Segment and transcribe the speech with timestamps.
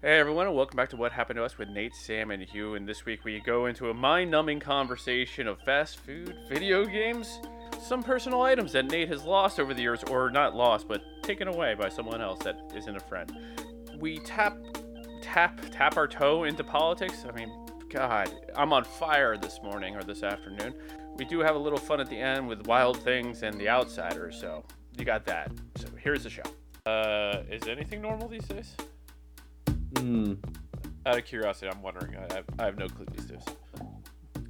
[0.00, 2.76] Hey everyone, and welcome back to What Happened to Us with Nate, Sam, and Hugh.
[2.76, 7.40] And this week we go into a mind-numbing conversation of fast food, video games,
[7.82, 11.48] some personal items that Nate has lost over the years, or not lost, but taken
[11.48, 13.36] away by someone else that isn't a friend.
[13.98, 14.56] We tap,
[15.20, 17.24] tap, tap our toe into politics.
[17.28, 17.50] I mean,
[17.90, 20.74] God, I'm on fire this morning or this afternoon.
[21.16, 24.40] We do have a little fun at the end with Wild Things and The Outsiders,
[24.40, 24.64] so
[24.96, 25.50] you got that.
[25.74, 26.44] So here's the show.
[26.86, 28.76] Uh, is anything normal these days?
[29.98, 30.34] Hmm.
[31.06, 32.16] Out of curiosity, I'm wondering.
[32.16, 33.44] I have, I have no clue these days.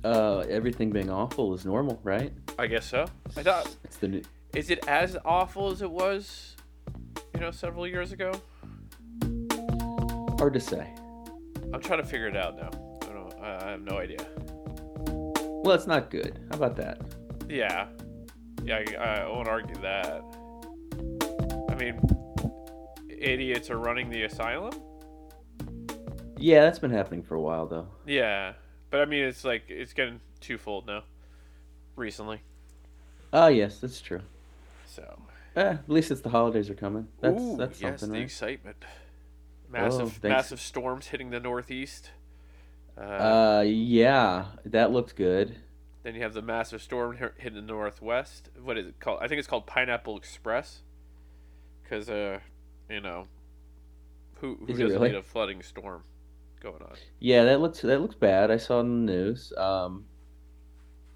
[0.04, 2.32] Uh, everything being awful is normal, right?
[2.58, 3.06] I guess so.
[3.36, 4.22] I thought, It's the new.
[4.54, 6.56] is it as awful as it was,
[7.34, 8.32] you know, several years ago?
[10.38, 10.86] Hard to say.
[11.74, 12.70] I'm trying to figure it out now.
[13.02, 13.34] I don't.
[13.42, 14.18] I have no idea.
[15.64, 16.38] Well, it's not good.
[16.50, 17.00] How about that?
[17.48, 17.88] Yeah,
[18.64, 18.82] yeah.
[19.00, 20.22] I, I won't argue that.
[21.70, 22.00] I mean,
[23.08, 24.72] idiots are running the asylum.
[26.38, 27.88] Yeah, that's been happening for a while though.
[28.06, 28.54] Yeah,
[28.90, 31.04] but I mean, it's like it's getting twofold now.
[31.96, 32.42] Recently,
[33.32, 34.22] Oh yes, that's true.
[34.84, 35.22] so.
[35.56, 37.08] Eh, at least it's the holidays are coming.
[37.20, 38.22] That's Ooh, that's yes, something, the right?
[38.22, 38.84] excitement.
[39.68, 40.22] Massive, thanks.
[40.22, 42.12] massive storms hitting the northeast.
[42.96, 45.56] Uh, Uh, yeah, that looked good.
[46.02, 48.50] then you have the massive storm hi- hitting the northwest.
[48.62, 49.18] What is it called?
[49.22, 50.82] I think it's called Pineapple Express.
[51.82, 52.40] Because, uh,
[52.88, 53.28] you know,
[54.36, 55.08] who who Is doesn't really?
[55.10, 56.04] need a flooding storm
[56.58, 56.96] going on?
[57.20, 58.50] Yeah, that looks that looks bad.
[58.50, 59.52] I saw it in the news.
[59.56, 60.04] Um,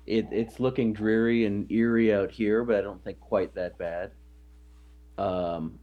[0.07, 4.12] it it's looking dreary and eerie out here, but I don't think quite that bad.
[5.19, 5.79] Um,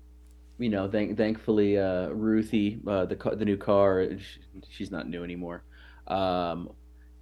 [0.58, 5.24] you know, thank thankfully, uh, Ruthie, uh, the the new car, sh she's not new
[5.24, 5.64] anymore,
[6.08, 6.70] um,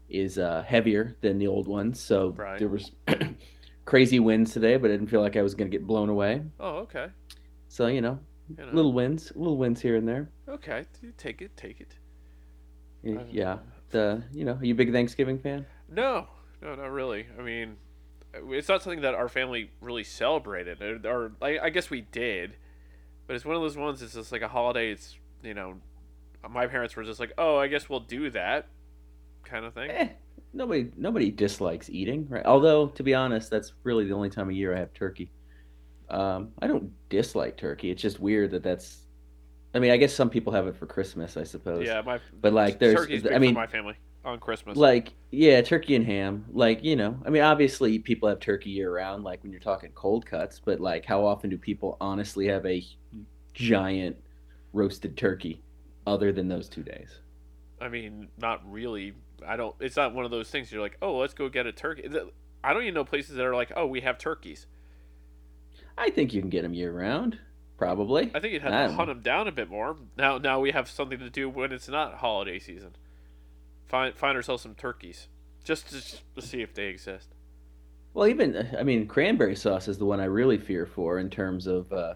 [0.09, 1.99] is uh, heavier than the old ones.
[2.01, 2.59] So Right.
[2.59, 2.91] there was
[3.85, 6.43] crazy winds today, but I didn't feel like I was gonna get blown away.
[6.59, 7.07] Oh, okay.
[7.67, 8.19] So you know,
[8.57, 8.71] You know.
[8.73, 10.29] little winds, little winds here and there.
[10.47, 10.85] Okay,
[11.17, 11.95] take it, take it.
[13.03, 13.59] Yeah,
[13.89, 15.65] the you know, are you a big Thanksgiving fan?
[15.89, 16.27] No,
[16.61, 17.27] no, not really.
[17.37, 17.77] I mean,
[18.33, 22.55] it's not something that our family really celebrated, or, or I, I guess we did,
[23.25, 24.01] but it's one of those ones.
[24.01, 24.91] It's just like a holiday.
[24.91, 25.75] It's you know,
[26.49, 28.67] my parents were just like, oh, I guess we'll do that,
[29.43, 29.89] kind of thing.
[29.91, 30.09] Eh,
[30.53, 32.45] nobody nobody dislikes eating, right?
[32.45, 35.31] Although to be honest, that's really the only time of year I have turkey.
[36.09, 37.91] Um, I don't dislike turkey.
[37.91, 39.06] It's just weird that that's.
[39.77, 41.85] I mean, I guess some people have it for Christmas, I suppose.
[41.85, 43.93] Yeah, my But like, there's, turkey's big I mean, for my family
[44.25, 44.75] on Christmas.
[44.75, 46.45] like, yeah, turkey and ham.
[46.51, 49.91] Like, you know, I mean, obviously people have turkey year round, like when you're talking
[49.93, 50.59] cold cuts.
[50.59, 52.83] But like, how often do people honestly have a
[53.53, 54.17] giant
[54.73, 55.61] roasted turkey,
[56.07, 57.19] other than those two days?
[57.79, 59.13] I mean, not really.
[59.45, 59.75] I don't.
[59.79, 60.71] It's not one of those things.
[60.71, 62.09] You're like, oh, let's go get a turkey.
[62.63, 64.65] I don't even know places that are like, oh, we have turkeys.
[65.99, 67.37] I think you can get them year round,
[67.77, 68.31] probably.
[68.33, 69.13] I think you'd have I to hunt know.
[69.13, 69.95] them down a bit more.
[70.17, 72.95] Now, now we have something to do when it's not holiday season.
[73.85, 75.27] Find find ourselves some turkeys,
[75.63, 77.29] just to, to see if they exist.
[78.13, 81.67] Well, even I mean, cranberry sauce is the one I really fear for in terms
[81.67, 82.15] of uh,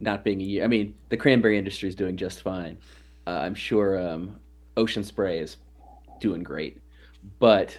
[0.00, 0.64] not being a year.
[0.64, 2.76] I mean, the cranberry industry is doing just fine.
[3.26, 4.38] Uh, I'm sure um,
[4.76, 5.56] Ocean Spray is
[6.20, 6.82] doing great,
[7.38, 7.78] but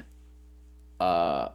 [0.99, 1.49] uh,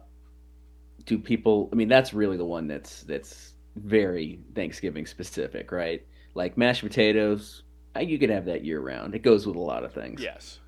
[1.05, 1.69] do people?
[1.73, 6.05] I mean, that's really the one that's that's very Thanksgiving specific, right?
[6.33, 7.63] Like mashed potatoes,
[7.95, 9.15] uh, you could have that year round.
[9.15, 10.21] It goes with a lot of things.
[10.21, 10.59] Yes.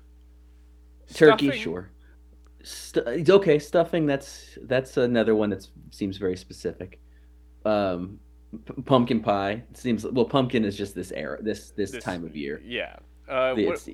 [1.14, 1.90] Turkey, Stuffing- sure.
[2.60, 4.04] It's okay, stuffing.
[4.06, 7.00] That's that's another one that seems very specific.
[7.64, 8.18] Um,
[8.66, 10.24] p- pumpkin pie seems well.
[10.24, 12.60] Pumpkin is just this era, this this, This- time of year.
[12.64, 12.96] Yeah.
[13.28, 13.88] Uh, what, it's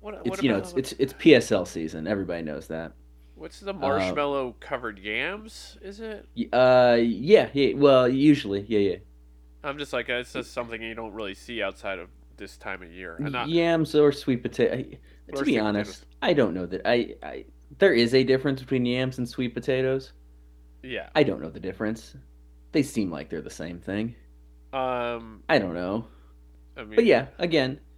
[0.00, 2.06] what, it's what you know it's it's it's PSL season.
[2.06, 2.92] Everybody knows that.
[3.40, 5.78] What's the marshmallow covered yams?
[5.82, 6.28] Is it?
[6.52, 7.74] Uh, yeah, yeah.
[7.74, 8.96] Well, usually, yeah, yeah.
[9.64, 12.92] I'm just like it's just something you don't really see outside of this time of
[12.92, 13.16] year.
[13.18, 14.96] Not, Yams or sweet potato.
[15.32, 16.82] Or To be honest, I don't know that.
[16.86, 17.44] I, I
[17.78, 20.12] there is a difference between yams and sweet potatoes.
[20.82, 21.08] yeah.
[21.14, 22.16] I don't know the difference.
[22.72, 24.14] They seem like they're the same thing.
[24.72, 25.42] Um.
[25.48, 26.06] I don't know.
[26.76, 27.89] I mean, But yeah, again, uh,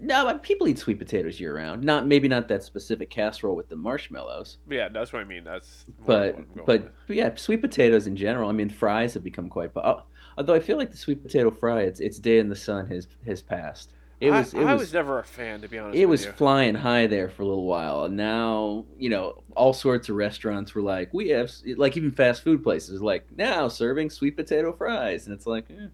[0.00, 1.82] no, but people eat sweet potatoes year round.
[1.84, 5.44] Not maybe not that specific casserole with the marshmallows, Yeah, that's what I mean.
[5.44, 7.16] That's but what I'm going but, with.
[7.16, 8.48] yeah, sweet potatoes in general.
[8.48, 9.70] I mean, fries have become quite.
[9.76, 10.02] uh,
[10.38, 13.06] Although I feel like the sweet potato fry, its its day in the sun has
[13.26, 13.92] has passed.
[14.20, 15.98] It was I, it I was, was never a fan, to be honest.
[15.98, 16.32] it was you.
[16.32, 20.74] flying high there for a little while, and now you know all sorts of restaurants
[20.74, 25.26] were like, we have like even fast food places like now serving sweet potato fries,
[25.26, 25.88] and it's like, eh,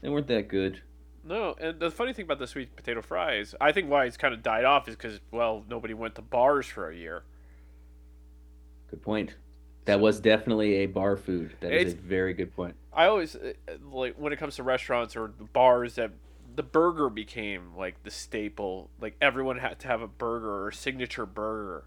[0.00, 0.80] they weren't that good.
[1.26, 4.32] No, and the funny thing about the sweet potato fries, I think why it's kind
[4.32, 7.24] of died off is because well, nobody went to bars for a year.
[8.90, 9.34] Good point.
[9.86, 11.52] That was definitely a bar food.
[11.60, 12.76] That is It's- a very good point.
[12.92, 13.52] I always uh,
[13.90, 16.12] like when it comes to restaurants or bars that
[16.54, 18.88] the burger became like the staple.
[19.00, 21.84] Like everyone had to have a burger or a signature burger.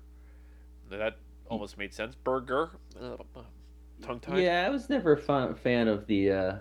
[0.89, 1.18] That
[1.50, 2.15] almost made sense.
[2.15, 2.71] Burger.
[3.00, 3.18] Uh,
[4.01, 4.44] tongue tied.
[4.44, 6.56] Yeah, I was never a fan, fan of the uh,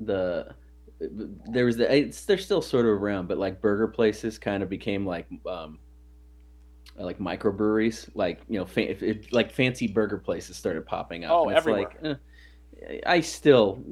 [0.00, 0.54] the
[0.98, 4.68] there was the it's, they're still sort of around, but like burger places kind of
[4.68, 5.78] became like um
[6.98, 11.30] like microbreweries, like you know, fa- it, it, like fancy burger places started popping up.
[11.32, 11.90] Oh, it's everywhere.
[12.02, 12.18] Like,
[12.90, 13.82] eh, I still,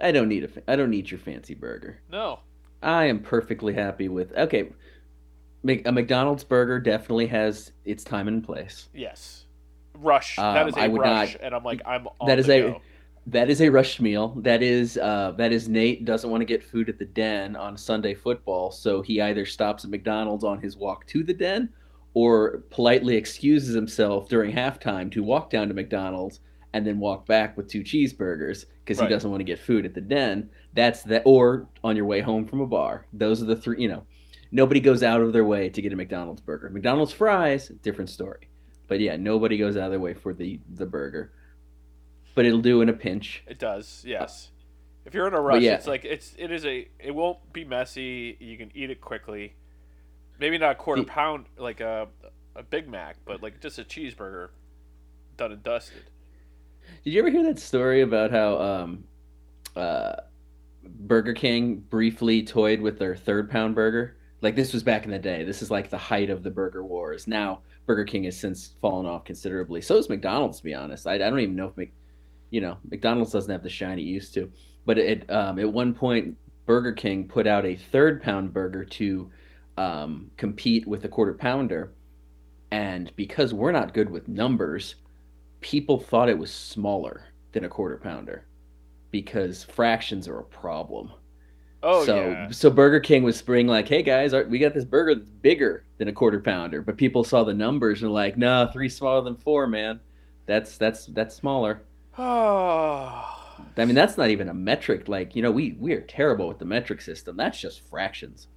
[0.00, 2.00] I don't need a, I don't need your fancy burger.
[2.10, 2.40] No.
[2.82, 4.32] I am perfectly happy with.
[4.36, 4.70] Okay,
[5.64, 8.88] a McDonald's burger definitely has its time and place.
[8.92, 9.46] Yes.
[9.94, 10.34] Rush.
[10.36, 12.70] that Um, is a rush, not- and I'm like, I'm on that is the a-
[12.72, 12.80] go.
[13.26, 14.34] That is a rushed meal.
[14.40, 17.76] That is uh, that is Nate doesn't want to get food at the den on
[17.76, 21.68] Sunday football, so he either stops at McDonald's on his walk to the den,
[22.14, 26.40] or politely excuses himself during halftime to walk down to McDonald's
[26.72, 29.08] and then walk back with two cheeseburgers because Right.
[29.08, 30.50] he doesn't want to get food at the den.
[30.74, 33.06] That's that, or on your way home from a bar.
[33.12, 33.80] Those are the three.
[33.80, 34.02] You know,
[34.50, 36.70] nobody goes out of their way to get a McDonald's burger.
[36.70, 38.48] McDonald's fries, different story.
[38.88, 41.30] But yeah, nobody goes out of their way for the the burger.
[42.34, 43.42] But it'll do in a pinch.
[43.46, 44.50] It does, yes.
[45.04, 45.74] If you're in a rush, yeah.
[45.74, 48.36] it's like it's it is a it won't be messy.
[48.38, 49.54] You can eat it quickly.
[50.38, 52.08] Maybe not a quarter pound like a
[52.54, 54.50] a Big Mac, but like just a cheeseburger,
[55.36, 56.04] done and dusted.
[57.04, 59.04] Did you ever hear that story about how um,
[59.76, 60.14] uh,
[60.84, 64.16] Burger King briefly toyed with their third pound burger?
[64.40, 65.44] Like this was back in the day.
[65.44, 67.26] This is like the height of the burger wars.
[67.26, 69.80] Now Burger King has since fallen off considerably.
[69.80, 71.06] So is McDonald's, to be honest.
[71.06, 71.92] I, I don't even know if Mc,
[72.52, 74.52] you know McDonald's doesn't have the shine it used to.
[74.84, 79.30] But it um, at one point Burger King put out a third pound burger to
[79.76, 81.94] um, compete with a quarter pounder,
[82.70, 84.96] and because we're not good with numbers,
[85.60, 88.46] people thought it was smaller than a quarter pounder
[89.10, 91.10] because fractions are a problem.
[91.82, 95.14] Oh so yeah, so Burger King was spring like, hey guys, we got this burger
[95.14, 98.68] that's bigger than a quarter pounder, but people saw the numbers and were like, no,
[98.72, 100.00] three smaller than four, man.
[100.46, 101.82] That's that's that's smaller.
[102.18, 103.38] Oh,
[103.76, 105.08] I mean, that's not even a metric.
[105.08, 107.36] Like you know, we we are terrible with the metric system.
[107.36, 108.48] That's just fractions.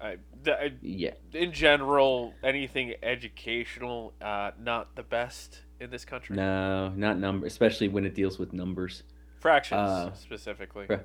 [0.00, 0.16] I,
[0.46, 6.36] I, Yeah, in general, anything educational, uh, not the best in this country.
[6.36, 9.02] no, not number, especially when it deals with numbers.
[9.40, 10.86] Fractions Uh, specifically.
[10.86, 11.04] fra-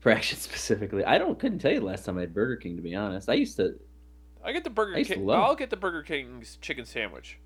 [0.00, 1.02] fractions specifically.
[1.04, 3.28] I don't couldn't tell you the last time I had Burger King to be honest.
[3.30, 3.78] I used to
[4.44, 5.26] I get the Burger I used to King.
[5.26, 7.38] love- I'll get the Burger King's chicken sandwich.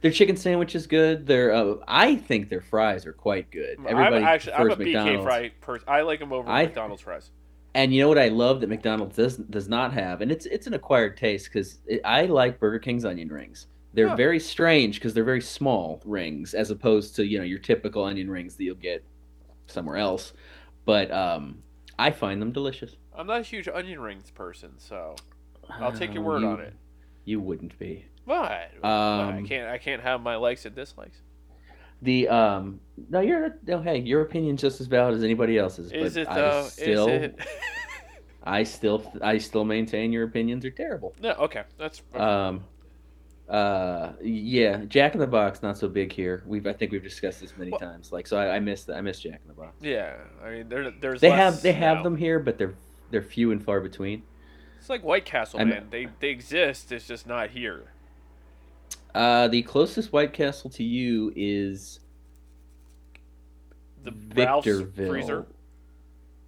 [0.00, 1.26] Their chicken sandwich is good.
[1.26, 3.78] Their uh, I think their fries are quite good.
[3.86, 5.24] Everybody I'm actually I'm a BK McDonald's.
[5.24, 5.84] fry person.
[5.88, 7.30] I like them over I- McDonald's fries.
[7.74, 10.66] And you know what I love that McDonald's does does not have, and it's it's
[10.66, 13.66] an acquired taste because I like Burger King's onion rings.
[13.94, 14.16] They're Huh.
[14.16, 18.30] very strange because they're very small rings as opposed to you know your typical onion
[18.30, 19.04] rings that you'll get
[19.66, 20.32] somewhere else.
[20.86, 21.62] But um,
[21.98, 22.96] I find them delicious.
[23.14, 25.14] I'm not a huge onion rings person, so
[25.68, 26.74] I'll take your Uh, word you- on it.
[27.26, 28.06] You wouldn't be.
[28.28, 28.70] What?
[28.80, 28.88] What?
[28.88, 29.68] I Um, can't.
[29.68, 31.18] I can't have my likes and dislikes.
[32.02, 32.78] The um
[33.08, 35.90] no you're no hey your opinion's just as valid as anybody else's.
[35.90, 36.62] Is but it I?
[36.68, 37.38] Still, Is it?
[38.44, 41.14] I still I still maintain your opinions are terrible.
[41.20, 41.30] no.
[41.32, 41.64] Okay.
[41.76, 42.02] That's.
[42.14, 42.64] Um,
[43.48, 46.42] uh, yeah, Jack in the Box not so big here.
[46.46, 48.12] We've I think we've discussed this many Well- times.
[48.12, 49.74] Like so, I, I miss I miss Jack in the Box.
[49.80, 50.16] yeah.
[50.44, 51.20] I mean, there, there's.
[51.22, 52.02] They have they have now.
[52.04, 52.74] them here, but they're
[53.10, 54.22] they're few and far between.
[54.78, 55.86] It's like White Castle, I'm- man.
[55.90, 56.92] They they exist.
[56.92, 57.86] It's just not here.
[59.14, 62.00] Uh, the closest White Castle to you is
[64.04, 65.08] The Ralph's Victorville.
[65.10, 65.46] freezer.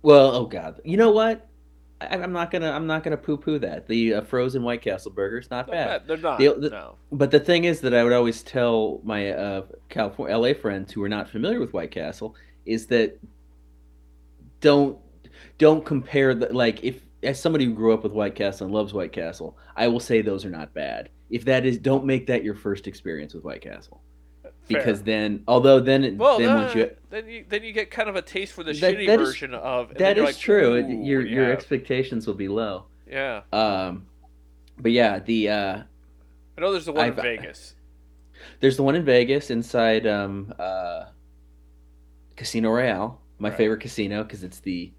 [0.02, 1.46] Well, oh god, you know what?
[2.00, 3.86] I, I'm not gonna I'm not gonna poo poo that.
[3.86, 5.86] The uh, frozen White Castle burger's not Not bad.
[5.86, 6.06] bad.
[6.08, 6.38] They're not.
[6.38, 6.94] The- the- no.
[7.12, 11.02] But the thing is that I would always tell my uh, California, LA friends who
[11.02, 12.34] are not familiar with White Castle
[12.66, 13.18] is that
[14.60, 14.98] don't
[15.58, 18.94] don't compare the like if as somebody who grew up with White Castle and loves
[18.94, 21.10] White Castle, I will say those are not bad.
[21.30, 24.02] If that is, don't make that your first experience with White Castle
[24.68, 25.04] because Fair.
[25.04, 28.08] then, although then it- Well, then uh, once you then you then you get kind
[28.08, 29.94] of a taste for the That- shitty that is- version of.
[29.94, 30.74] that is like, true.
[30.74, 32.84] It- "Ooh, your your expectations will be low.
[33.08, 33.42] yeah.
[33.52, 34.06] Um,
[34.78, 35.82] but yeah, the uh,
[36.56, 37.74] I know there's the one in I've- Vegas.
[38.60, 41.06] There's the one in Vegas inside um, uh,
[42.36, 43.56] Casino Royale, my Right.
[43.58, 44.92] favorite casino because it's the.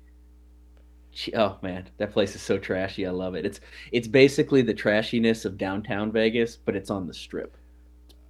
[1.36, 3.06] Oh man, that place is so trashy.
[3.06, 3.46] I love it.
[3.46, 3.60] It's
[3.92, 7.58] it's basically the trashiness of downtown Vegas, but it's on the strip.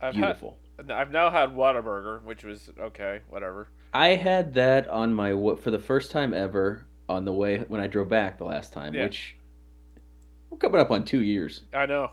[0.01, 0.57] I've had, Beautiful.
[0.89, 3.67] I've now had Whataburger, which was okay, whatever.
[3.93, 7.87] I had that on my for the first time ever on the way when I
[7.87, 9.03] drove back the last time, Yeah.
[9.03, 9.35] which
[10.49, 11.61] we're coming up on two years.
[11.73, 12.11] I know.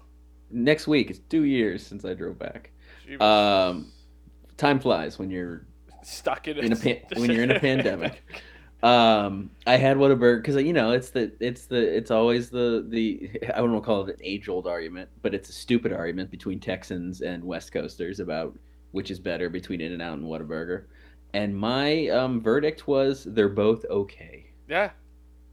[0.50, 2.70] Next week it's two years since I drove back.
[3.08, 3.92] Was Um,
[4.58, 5.64] Time flies when you're
[6.02, 8.22] stuck in, in a pan- when you're in a pandemic.
[8.82, 13.30] Um, I had Whataburger because you know it's the it's the it's always the the
[13.54, 16.30] I don't want to call it an age old argument, but it's a stupid argument
[16.30, 18.56] between Texans and West Coasters about
[18.92, 20.85] which is better between In-N-Out and Whataburger.
[21.35, 24.47] And my um, verdict was they're both okay.
[24.68, 24.90] Yeah,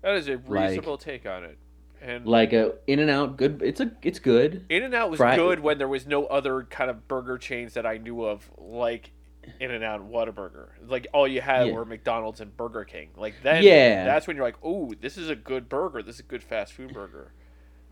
[0.02, 1.58] that is a reasonable like, take on it.
[2.02, 3.62] And like a In-N-Out, good.
[3.64, 4.66] It's a it's good.
[4.70, 7.98] In-N-Out was Fry- good when there was no other kind of burger chains that I
[7.98, 9.12] knew of like
[9.60, 10.70] In-N-Out and Whataburger.
[10.88, 11.74] Like all you had yeah.
[11.74, 13.10] were McDonald's and Burger King.
[13.16, 16.02] Like then, yeah, that's when you're like, oh, this is a good burger.
[16.04, 17.34] This is a good fast food burger.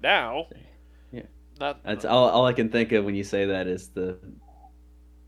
[0.01, 0.47] Now,
[1.11, 1.23] yeah,
[1.59, 1.83] not.
[1.83, 2.29] That's all.
[2.29, 4.17] All I can think of when you say that is the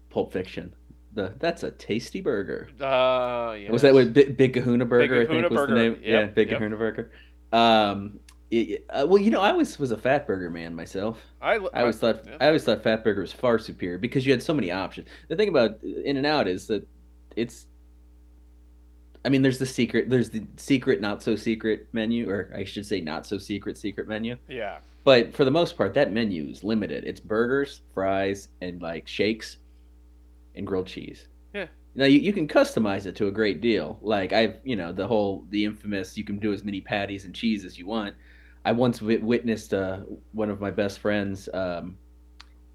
[0.09, 0.73] Pulp Fiction.
[1.13, 2.69] The that's a tasty burger.
[2.79, 3.71] Uh, yeah.
[3.71, 5.19] Was that what Big, Big Kahuna Burger?
[5.19, 5.91] Big Kahuna I think was the name.
[5.93, 6.57] Yep, yeah, Big yep.
[6.59, 7.11] Kahuna Burger.
[7.53, 8.19] Um,
[8.51, 11.19] it, uh, well, you know, I always was a Fatburger man myself.
[11.41, 12.37] I, I always thought yeah.
[12.39, 15.07] I always thought Fatburger was far superior because you had so many options.
[15.27, 16.87] The thing about In-N-Out is that
[17.35, 17.67] it's.
[19.23, 20.09] I mean, there's the secret.
[20.09, 24.07] There's the secret, not so secret menu, or I should say, not so secret secret
[24.07, 24.37] menu.
[24.47, 24.77] Yeah.
[25.03, 27.03] But for the most part, that menu is limited.
[27.05, 29.57] It's burgers, fries, and like shakes,
[30.55, 31.27] and grilled cheese.
[31.53, 31.67] Yeah.
[31.95, 33.97] Now you, you can customize it to a great deal.
[34.01, 37.33] Like I've, you know, the whole the infamous you can do as many patties and
[37.33, 38.15] cheese as you want.
[38.65, 39.99] I once w- witnessed uh,
[40.33, 41.97] one of my best friends um,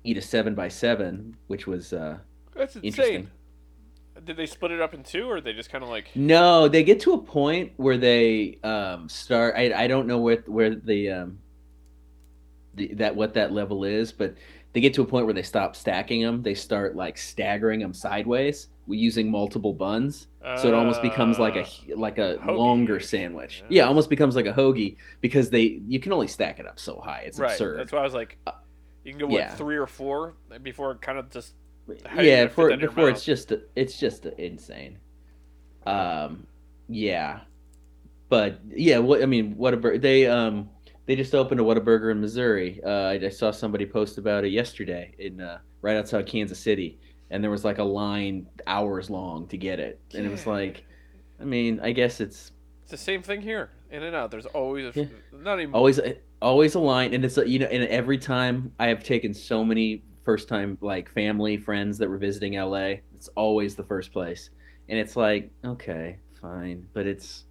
[0.05, 2.19] eat a seven by seven, which was uh,
[2.55, 3.31] that's insane.
[4.25, 6.11] Did they split it up in two, or they just kind of like?
[6.15, 9.55] No, they get to a point where they um, start.
[9.57, 11.39] I, I don't know where where the, um,
[12.75, 14.35] the that what that level is, but
[14.73, 16.43] they get to a point where they stop stacking them.
[16.43, 20.29] They start like staggering them sideways using multiple buns.
[20.57, 22.57] so it almost becomes like a uh, like a hoagie.
[22.57, 23.63] longer sandwich.
[23.69, 23.83] Yeah.
[23.83, 23.89] yeah.
[23.89, 27.23] almost becomes like a hoagie because they you can only stack it up so high.
[27.27, 27.53] It's right.
[27.53, 27.79] absurd.
[27.79, 28.53] That's why I was like, uh,
[29.05, 29.51] you can go yeah.
[29.51, 31.55] what three or four before it kind of just.
[32.21, 34.99] Yeah, before before it's just it's just insane.
[35.87, 36.47] Um,
[36.89, 37.41] yeah,
[38.29, 40.71] but yeah, what I mean, what a they um
[41.07, 42.81] they just opened a Whataburger in Missouri.
[42.85, 47.01] Uh, I, I, saw somebody post about it yesterday in uh, right outside Kansas City,
[47.31, 50.85] and there was like a line hours long to get it, and it was like,
[51.41, 53.71] I mean, I guess it's it's the same thing here.
[53.91, 55.07] In-N-Out, there's always a, yeah.
[55.33, 56.01] not even always
[56.43, 59.65] always a line, and it's a, you know, and every time I have taken so
[59.65, 64.51] many first time like family friends that were visiting LA, it's always the first place,
[64.89, 67.45] and it's like okay, fine, but it's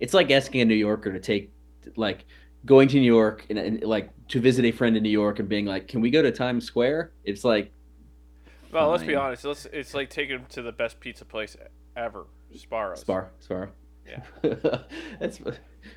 [0.00, 1.52] it's like asking a New Yorker to take
[1.96, 2.24] like
[2.64, 5.48] going to New York and, and, like to visit a friend in New York and
[5.48, 7.72] being like, "Can we go to Times Square?" It's like,
[8.74, 9.44] well, let's be honest.
[9.44, 11.56] Let's, it's like taking them to the best pizza place
[11.96, 13.00] ever, Sbarro's.
[13.00, 13.70] Spar, Sbarro.
[14.06, 14.22] Yeah.
[15.20, 15.40] That's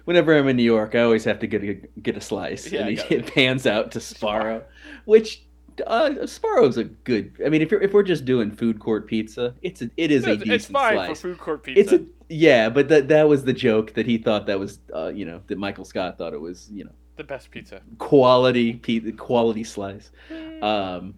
[0.06, 2.88] whenever I'm in New York, I always have to get a, get a slice, yeah,
[2.88, 4.64] and it pans out to Sbarro,
[5.06, 5.44] which
[5.86, 7.34] uh, Sbarro's a good.
[7.46, 10.26] I mean, if you're, if we're just doing food court pizza, it's a, it is
[10.26, 11.10] a decent It's fine slice.
[11.10, 11.82] for food court pizza.
[11.82, 15.08] It's a, yeah, but that that was the joke that he thought that was uh,
[15.08, 19.12] you know that Michael Scott thought it was you know the best pizza quality pizza
[19.12, 20.12] quality slice.
[20.30, 20.64] Hmm.
[20.64, 21.14] Um,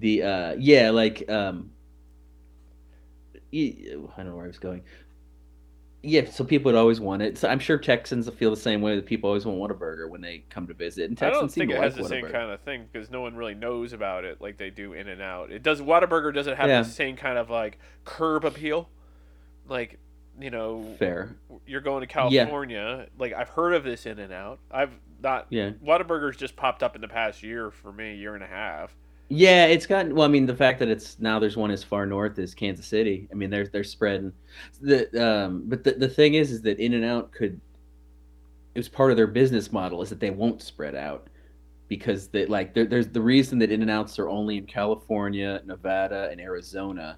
[0.00, 1.70] the uh yeah like um.
[3.52, 3.74] I
[4.16, 4.82] don't know where I was going
[6.02, 7.36] yeah, so people would always want it.
[7.36, 10.44] So I'm sure Texans feel the same way that people always want Whataburger when they
[10.48, 11.08] come to visit.
[11.08, 13.20] And Texans I don't think it has like the same kind of thing because no
[13.20, 15.52] one really knows about it like they do In-N-Out.
[15.52, 16.82] It does Whataburger doesn't have yeah.
[16.82, 18.88] the same kind of like curb appeal,
[19.68, 19.98] like
[20.40, 20.96] you know.
[20.98, 21.36] Fair.
[21.66, 22.96] You're going to California.
[23.00, 23.06] Yeah.
[23.18, 24.58] Like I've heard of this In-N-Out.
[24.70, 25.48] I've not.
[25.50, 25.72] Yeah.
[25.84, 28.96] Whataburger's just popped up in the past year for me, year and a half.
[29.32, 30.16] Yeah, it's gotten.
[30.16, 32.84] Well, I mean, the fact that it's now there's one as far north as Kansas
[32.84, 33.28] City.
[33.30, 34.32] I mean, they're they're spreading.
[34.80, 37.60] The um, but the the thing is, is that In-N-Out could.
[38.74, 41.28] It was part of their business model is that they won't spread out,
[41.86, 47.16] because they like there's the reason that In-N-Outs are only in California, Nevada, and Arizona.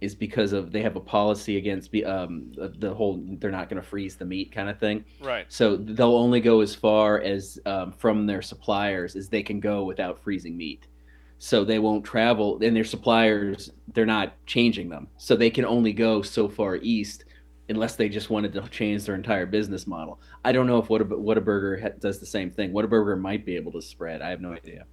[0.00, 3.80] Is because of they have a policy against um the, the whole they're not going
[3.80, 5.04] to freeze the meat kind of thing.
[5.20, 5.46] Right.
[5.48, 9.84] So they'll only go as far as um, from their suppliers as they can go
[9.84, 10.88] without freezing meat
[11.38, 15.08] so they won't travel and their suppliers they're not changing them.
[15.16, 17.24] So they can only go so far east
[17.68, 20.20] unless they just wanted to change their entire business model.
[20.44, 22.72] I don't know if what Whataburger does the same thing.
[22.72, 24.22] Whataburger might be able to spread.
[24.22, 24.86] I have no idea.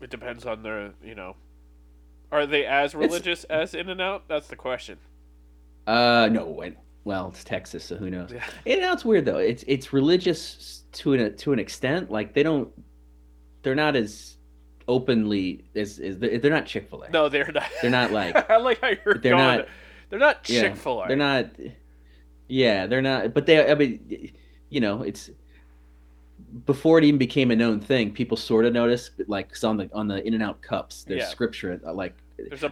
[0.00, 1.36] It depends on their you know
[2.32, 4.24] are they as religious it's, as In-N-Out?
[4.26, 4.98] That's the question.
[5.86, 6.62] Uh no
[7.04, 8.32] well it's texas so who knows?
[8.32, 8.44] Yeah.
[8.64, 9.38] In-N-Out's weird though.
[9.38, 12.10] It's it's religious to an to an extent.
[12.10, 12.70] Like they don't
[13.62, 14.31] they're not as
[14.88, 17.10] openly is is they're not Chick Fil A.
[17.10, 17.70] No, they're not.
[17.80, 18.50] They're not like.
[18.50, 19.58] I like how you're they're going.
[19.58, 19.68] Not,
[20.10, 21.02] they're not Chick Fil A.
[21.02, 21.50] Yeah, they're not.
[22.48, 23.34] Yeah, they're not.
[23.34, 23.70] But they.
[23.70, 24.32] I mean,
[24.68, 25.30] you know, it's
[26.66, 28.12] before it even became a known thing.
[28.12, 31.28] People sort of noticed, like, cause on the on the In-N-Out cups, there's yeah.
[31.28, 32.14] scripture uh, like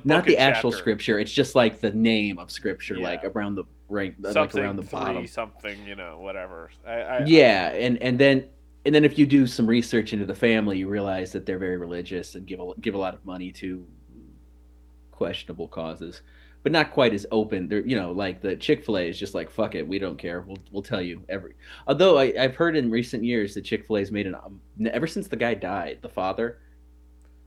[0.05, 0.81] not the actual chapter.
[0.81, 1.19] scripture.
[1.19, 4.83] It's just like the name of scripture, like around the right, like something around the
[4.83, 5.27] bottom.
[5.27, 6.71] something, you know, whatever.
[6.87, 8.47] I, I, yeah, and and then
[8.85, 11.77] and then if you do some research into the family, you realize that they're very
[11.77, 13.87] religious and give a give a lot of money to
[15.11, 16.23] questionable causes,
[16.63, 17.69] but not quite as open.
[17.69, 20.19] They're you know like the Chick Fil A is just like fuck it, we don't
[20.19, 20.41] care.
[20.41, 21.55] We'll we'll tell you every.
[21.87, 24.61] Although I, I've heard in recent years that Chick Fil A's made an um,
[24.91, 26.59] ever since the guy died, the father,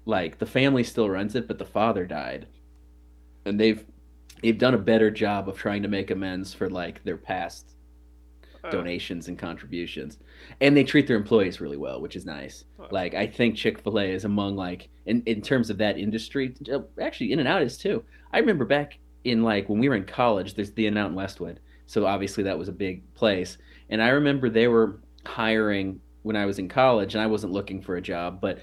[0.06, 2.46] like the family still runs it, but the father died,
[3.46, 3.84] and they've
[4.44, 7.73] they've done a better job of trying to make amends for like their past
[8.72, 10.20] donations and contributions.
[10.62, 12.66] And they treat their employees really well which is nice.
[12.92, 17.32] Like i think chick-fil-a is among like in, in terms of that industry uh, actually
[17.32, 18.04] In-N-Out is too.
[18.32, 21.60] I remember back in like when we were in college there's the In-N-Out in westwood.
[21.86, 23.58] So obviously that was a big place.
[23.90, 27.82] And i remember they were hiring when i was in college and i wasn't looking
[27.82, 28.60] for a job but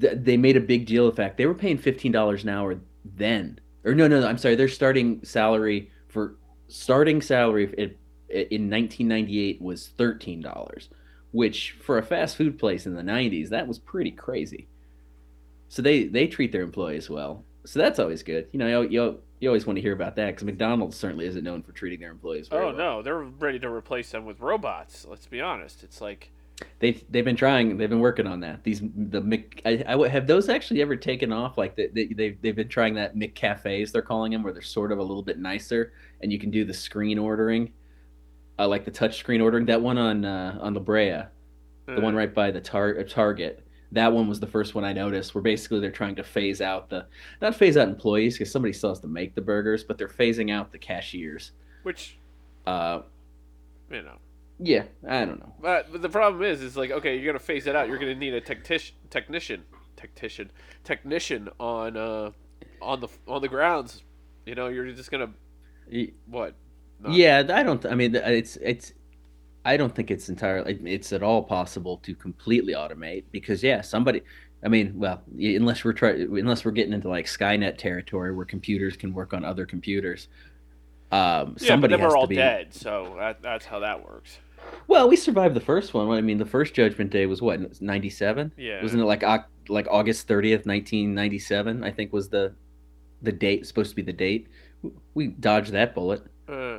[0.00, 2.80] th- they made a big deal of the fact they were paying $15 an hour
[3.04, 3.58] then.
[3.84, 6.36] Or no no no i'm sorry their starting salary for
[6.68, 7.92] starting salary at
[8.28, 10.88] in 1998 was $13
[11.30, 14.66] which for a fast food place in the 90s that was pretty crazy
[15.68, 19.18] so they they treat their employees well so that's always good you know you, you,
[19.40, 22.10] you always want to hear about that because mcdonald's certainly isn't known for treating their
[22.10, 22.72] employees Oh well.
[22.72, 25.06] no, they're ready to replace them with robots.
[25.08, 25.82] Let's be honest.
[25.84, 26.30] It's like
[26.80, 30.26] they've they've been trying they've been working on that these the Mc, I, I have
[30.26, 34.02] those actually ever taken off like they, they, they've, they've been trying that mccafes they're
[34.02, 36.74] calling them where they're sort of a little bit nicer and you can do the
[36.74, 37.70] screen ordering
[38.58, 41.22] uh, like the touchscreen ordering that one on uh, on La Brea
[41.94, 43.64] the one uh, right by the tar- uh, Target.
[43.92, 45.34] That one was the first one I noticed.
[45.34, 47.06] Where basically they're trying to phase out the
[47.40, 50.52] not phase out employees because somebody still has to make the burgers, but they're phasing
[50.52, 51.52] out the cashiers.
[51.82, 52.18] which
[52.66, 53.00] Uh,
[53.90, 54.18] you know.
[54.58, 55.54] yeah, I don't know.
[55.60, 57.88] But, but the problem is, is like okay, you're gonna phase it out.
[57.88, 59.64] You're gonna need a technician, technician,
[59.96, 60.50] technician,
[60.84, 62.30] technician on uh
[62.82, 64.02] on the on the grounds.
[64.44, 65.30] You know, you're just gonna
[66.26, 66.54] what?
[67.00, 67.84] Not- Yeah, I don't.
[67.86, 68.92] I mean, it's it's.
[69.64, 70.78] I don't think it's entirely.
[70.84, 74.22] It's at all possible to completely automate because yeah, somebody.
[74.64, 78.96] I mean, well, unless we're trying, unless we're getting into like Skynet territory where computers
[78.96, 80.28] can work on other computers.
[81.10, 82.34] Um, Yeah, somebody but then has we're all to be.
[82.36, 84.38] dead, so that, that's how that works.
[84.88, 86.10] Well, we survived the first one.
[86.10, 88.52] I mean, the first Judgment Day was what ninety seven.
[88.58, 88.82] Yeah.
[88.82, 89.22] Wasn't it like
[89.68, 91.84] like August thirtieth, nineteen ninety seven?
[91.84, 92.52] I think was the
[93.22, 94.48] the date supposed to be the date.
[95.14, 96.22] We dodged that bullet.
[96.48, 96.78] Uh,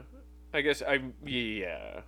[0.53, 2.01] I guess I'm yeah.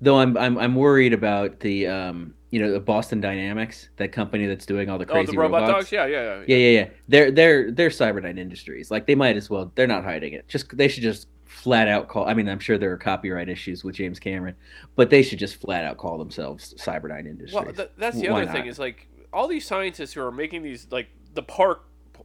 [0.00, 4.46] Though I'm I'm I'm worried about the um you know the Boston Dynamics, that company
[4.46, 5.84] that's doing all the Oh, crazy the robot robots.
[5.86, 5.92] dogs.
[5.92, 6.44] Yeah, yeah, yeah.
[6.46, 6.88] Yeah, yeah, yeah.
[7.08, 8.90] They're they're they're Cyberdyne Industries.
[8.90, 9.72] Like they might as well.
[9.74, 10.46] They're not hiding it.
[10.48, 12.26] Just they should just flat out call.
[12.28, 14.54] I mean, I'm sure there are copyright issues with James Cameron,
[14.96, 17.54] but they should just flat out call themselves Cyberdyne Industries.
[17.54, 20.62] Well, th- that's the Why other thing is like all these scientists who are making
[20.62, 21.84] these like the park.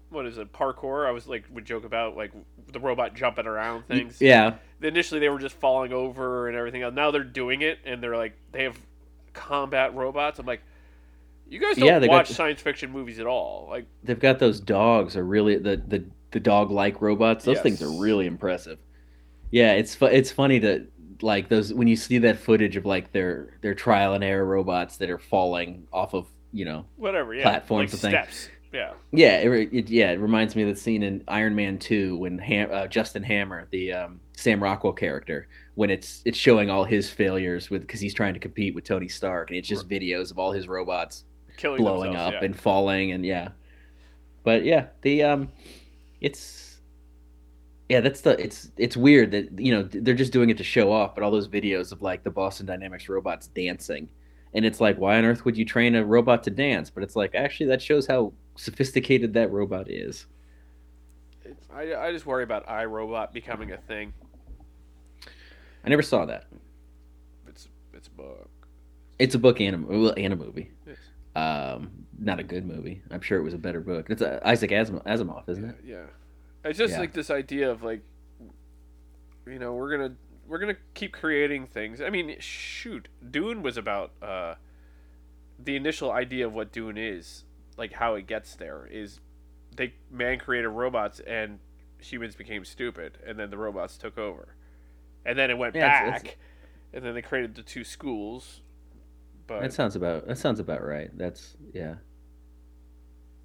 [0.09, 0.51] What is it?
[0.53, 1.07] Parkour.
[1.07, 2.31] I was like would joke about like
[2.71, 4.19] the robot jumping around things.
[4.19, 6.93] Yeah, Initially, they were just falling over and everything else.
[6.95, 8.77] Now they're doing it, and they're like they have
[9.33, 10.39] combat robots.
[10.39, 10.61] I'm like,
[11.47, 13.67] you guys don't Yeah, they got- watch science fiction movies at all.
[13.69, 17.45] Like, they've got those dogs are really the the the dog like robots.
[17.45, 18.79] Those things are really impressive.
[19.51, 20.87] Yeah, it's fu- it's funny to
[21.21, 24.97] like those when you see that footage of like their their trial and error robots
[24.97, 27.33] that are falling off of you know whatever.
[27.33, 28.35] Yeah, Platforms like and things.
[28.37, 28.55] steps.
[28.71, 28.93] Yeah.
[29.11, 32.37] Yeah, it, it yeah, it reminds me of the scene in Iron Man Two when
[32.37, 37.09] Ham, uh, Justin Hammer, the um, Sam Rockwell character, when it's it's showing all his
[37.09, 40.37] failures with because he's trying to compete with Tony Stark, and it's just videos of
[40.37, 41.23] all his robots
[41.57, 42.45] Killing blowing up yeah.
[42.45, 43.49] and falling, and yeah.
[44.43, 45.49] But yeah, the um,
[46.21, 46.77] it's
[47.89, 50.91] yeah, that's the it's it's weird that you know they're just doing it to show
[50.91, 54.07] off, but all those videos of like the Boston Dynamics robots dancing,
[54.53, 56.89] and it's like, why on earth would you train a robot to dance?
[56.89, 60.25] But it's like actually that shows how sophisticated that robot is.
[61.73, 64.13] I, I just worry about iRobot becoming a thing.
[65.83, 66.45] I never saw that.
[67.47, 68.49] It's it's a book.
[69.17, 70.71] It's a book and a, well, and a movie.
[70.85, 70.97] Yes.
[71.35, 73.01] Um, not a good movie.
[73.11, 74.09] I'm sure it was a better book.
[74.09, 75.75] It's uh, Isaac Asimov, Asimov, isn't it?
[75.85, 76.03] Yeah.
[76.65, 76.99] It's just Yeah.
[76.99, 78.01] like this idea of like,
[79.47, 80.15] you know, we're gonna
[80.47, 82.01] we're gonna keep creating things.
[82.01, 84.55] I mean, shoot, Dune was about uh,
[85.57, 87.45] the initial idea of what Dune is,
[87.79, 89.19] like how it gets there is,
[89.75, 91.57] they man created robots and
[91.99, 94.55] humans became stupid, and then the robots took over,
[95.25, 96.37] and then it went Yeah, it's- it's- back,
[96.93, 98.61] and then they created the two schools.
[99.47, 101.09] But That sounds about that sounds about right.
[101.17, 101.95] That's yeah.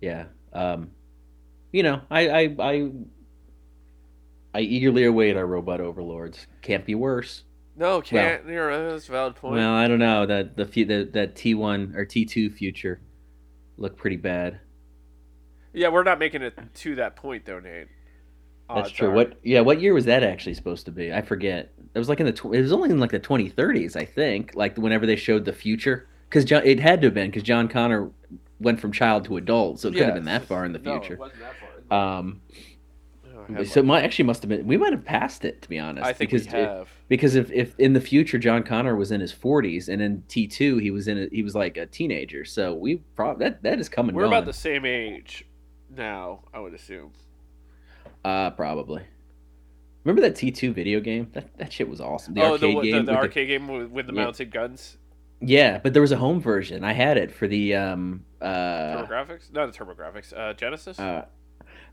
[0.01, 0.27] Yeah.
[0.53, 0.91] Um
[1.73, 2.91] you know, I I I
[4.55, 6.47] I eagerly await our robot overlords.
[6.63, 7.45] Can't be worse.
[7.77, 8.47] no, can't.
[8.47, 9.55] you're right, that's a valid point.
[9.57, 10.27] Well, I don't know.
[10.27, 13.01] That the fu- the that T1 or T2 future
[13.77, 14.61] looked pretty bad.
[15.73, 17.89] Yeah, we're not making it to that point though, Nate.
[18.73, 19.09] That's true.
[19.09, 19.13] are.
[19.13, 19.39] What?
[19.43, 19.61] Yeah.
[19.61, 21.13] What year was that actually supposed to be?
[21.13, 21.73] I forget.
[21.95, 22.33] It was like in the.
[22.33, 24.53] Tw- it was only in like the 2030s, I think.
[24.55, 27.69] Like whenever they showed the future, because John, it had to have been because John
[27.69, 28.11] Connor
[28.61, 30.95] went from child to adult, so it couldn't have been that far in the No,
[30.95, 31.17] it future.
[31.17, 31.55] wasn't that
[31.91, 32.19] far.
[32.19, 32.74] Um, I have
[33.65, 34.67] so it my- might actually must have been.
[34.67, 36.07] We might have passed it to be honest.
[36.07, 36.89] I think because we it- have.
[37.09, 40.81] because if, if in the future John Connor was in his 40s and in T2
[40.81, 43.89] he was in a, he was like a teenager, so we probably that that is
[43.89, 44.15] coming.
[44.15, 45.45] We're about the same age
[45.97, 47.13] now, I would assume.
[48.25, 49.03] uh probably.
[50.05, 51.31] Remember that T2 video game?
[51.33, 52.35] That that shit was awesome.
[52.35, 52.93] The oh, arcade the, the, game.
[52.93, 54.25] the with the- arcade game with, with the Yeah.
[54.25, 54.99] mounted guns.
[55.41, 56.85] Yeah, but there was a home version.
[56.85, 58.47] I had it for the um uh,
[59.07, 59.53] TurboGrafx?
[59.53, 60.33] Not the TurboGrafx.
[60.37, 60.99] Uh, Genesis?
[60.99, 61.25] uh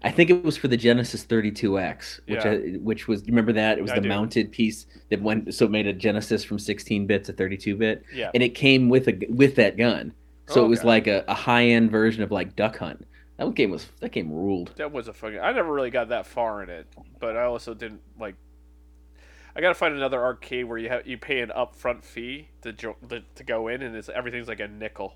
[0.03, 2.51] I think it was for the Genesis 32X, which Yeah.
[2.51, 4.09] I, which was remember that it was I the do.
[4.09, 8.03] mounted piece that went so it made a Genesis from 16 bit to 32 bit,
[8.11, 8.31] yeah.
[8.33, 10.13] and it came with a with that gun.
[10.47, 10.87] So Oh, it was okay.
[10.87, 13.05] like a, a high end version of like Duck Hunt.
[13.37, 14.73] That game was that game ruled.
[14.75, 15.39] That was a fucking.
[15.39, 16.87] I never really got that far in it,
[17.19, 18.35] but I also didn't like.
[19.55, 22.97] I gotta find another arcade where you have you pay an upfront fee to jo-
[23.09, 25.15] to, to go in, and it's everything's like a nickel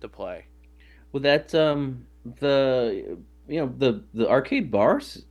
[0.00, 0.46] to play.
[1.12, 3.18] Well, that um the
[3.48, 5.24] you know the the arcade bars.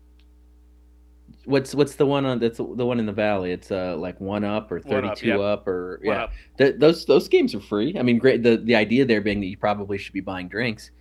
[1.46, 3.52] What's what's the one on that's the one in the valley?
[3.52, 5.40] It's uh like one up or thirty Up, two yep.
[5.40, 6.24] up or yeah.
[6.26, 6.34] Up.
[6.58, 7.98] Th- those those games are free.
[7.98, 8.44] I mean, great.
[8.44, 10.92] The the idea there being that you probably should be buying drinks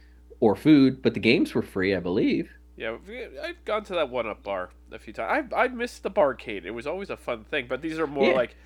[0.41, 2.51] or food, but the games were free, I believe.
[2.77, 2.97] Yeah,
[3.43, 5.53] I've gone to that one up bar a few times.
[5.55, 6.65] I I missed the barcade.
[6.65, 8.35] It was always a fun thing, but these are more Yeah.
[8.35, 8.57] like.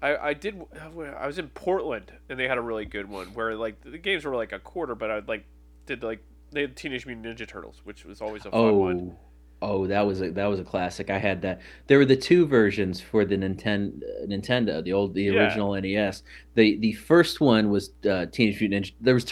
[0.00, 0.60] I, I did.
[0.80, 4.24] I was in Portland and they had a really good one where like the games
[4.24, 5.44] were like a quarter, but I like
[5.86, 9.16] did like they had Teenage Mutant Ninja Turtles, which was always a fun one.
[9.60, 11.10] Oh, oh, that was a that was a classic.
[11.10, 11.60] I had that.
[11.86, 15.32] There were the two versions for the Nintendo, Nintendo, the old, the Yeah.
[15.44, 16.22] original NES.
[16.54, 18.92] The the first one was uh, Teenage Mutant Ninja.
[19.00, 19.24] There was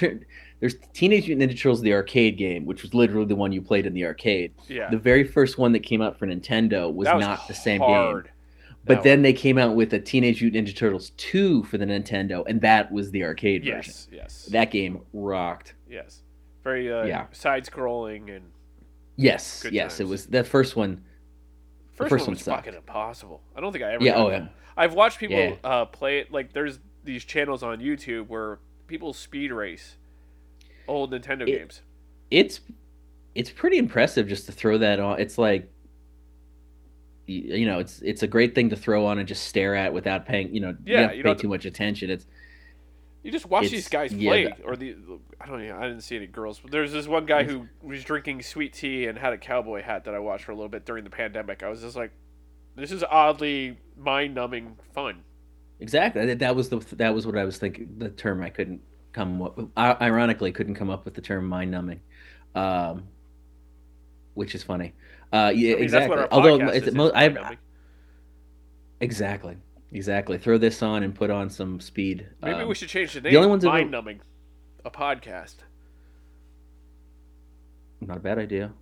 [0.61, 3.85] there's Teenage Mutant Ninja Turtles, the arcade game, which was literally the one you played
[3.87, 4.53] in the arcade.
[4.69, 7.81] Yeah, The very first one that came out for Nintendo was, was not the same
[7.83, 8.23] game.
[8.87, 11.85] But That then they came out with a Teenage Mutant Ninja Turtles 2 for the
[11.85, 13.83] Nintendo, and that was the arcade version.
[13.85, 15.75] Yes, yes, That game rocked.
[15.91, 16.23] yes.
[16.67, 17.27] Very uh, Yeah.
[17.31, 18.51] side-scrolling and
[19.15, 21.03] Yes, Good yes, it was that first one.
[21.95, 23.41] first, first one was fucking impossible.
[23.57, 24.05] I don't think I ever.
[24.05, 24.49] Yeah, oh yeah.
[24.77, 25.55] I've watched people Yeah.
[25.65, 26.33] uh, play it.
[26.33, 29.97] Like there's these channels on YouTube where people speed race
[30.89, 31.83] old Nintendo It- games.
[32.33, 32.61] It's
[33.37, 35.21] it's pretty impressive just to throw that on.
[35.21, 35.71] It's like
[37.29, 40.27] you know, it's it's a great thing to throw on and just stare at without
[40.27, 42.11] paying, you know, you Yeah, to you pay too much attention.
[42.11, 42.27] It's
[43.27, 44.95] You just watch It's- these guys yeah, play, or the
[45.41, 45.77] I don't know.
[45.77, 49.07] I didn't see any girls, but there's this one guy who was drinking sweet tea
[49.07, 51.65] and had a cowboy hat that I watched for a little bit during the pandemic.
[51.65, 52.13] I was just like,
[52.77, 55.25] this is oddly mind-numbing fun.
[55.81, 57.97] exactly that, was the that was what I was thinking.
[57.99, 58.81] The term I couldn't
[59.13, 62.01] come up, ironically couldn't come up with the term mind numbing,
[62.55, 63.09] um,
[64.35, 64.93] which is funny.
[65.33, 65.89] Uh, yeah, I mean, exactly.
[65.89, 67.37] That's what our Although it's is, mo- I've,
[69.01, 69.57] exactly,
[69.93, 70.39] exactly.
[70.39, 72.27] Throw this on and put on some speed.
[72.43, 73.33] Maybe Um, we should change the name.
[73.33, 74.21] the only ones that don't- mind-numbing,
[74.85, 75.57] a podcast.
[78.01, 78.73] Not a bad idea.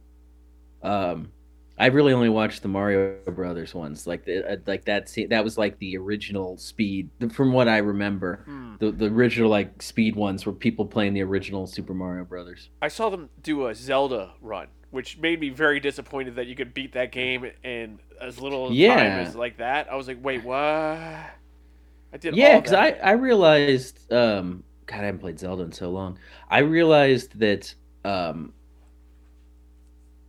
[0.83, 1.31] Um,
[1.79, 5.09] I really only watched the Mario Brothers ones, like the, uh, like that.
[5.09, 8.43] scene- That was like the original Speed, from what I remember.
[8.45, 8.75] Hmm.
[8.79, 12.71] The the original like Speed ones were people playing the original Super Mario Brothers.
[12.83, 16.73] I saw them do a Zelda run, which made me very disappointed that you could
[16.73, 19.91] beat that game in as little time as like that.
[19.91, 20.57] I was like, wait, what?
[20.57, 21.33] I
[22.21, 22.91] did Yeah, because I.
[22.91, 26.17] I realized, um, God, I haven't played Zelda in so long.
[26.49, 28.53] I realized that, um,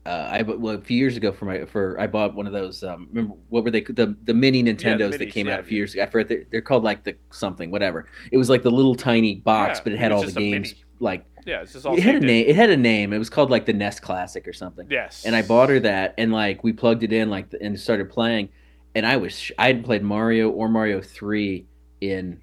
[0.08, 2.84] uh, I well, a few years ago for my for I bought one of those.
[2.84, 3.82] Um, remember what were they?
[3.82, 5.54] The the mini Nintendos that minis, came yeah.
[5.54, 6.04] out a few years ago.
[6.04, 8.08] I forget they're, they're called like the something whatever.
[8.32, 10.74] It was like the little tiny box, Yeah, but it had all the games.
[11.00, 12.26] Like yeah, it's just all it had a in.
[12.26, 12.46] name.
[12.48, 13.14] It had a name.
[13.14, 14.88] It was called like the NES Classic or something.
[14.90, 15.26] Yes.
[15.26, 18.50] And I bought her that, and like we plugged it in, like and started playing.
[18.96, 21.66] And I was I hadn't played Mario or Mario Three
[22.02, 22.42] in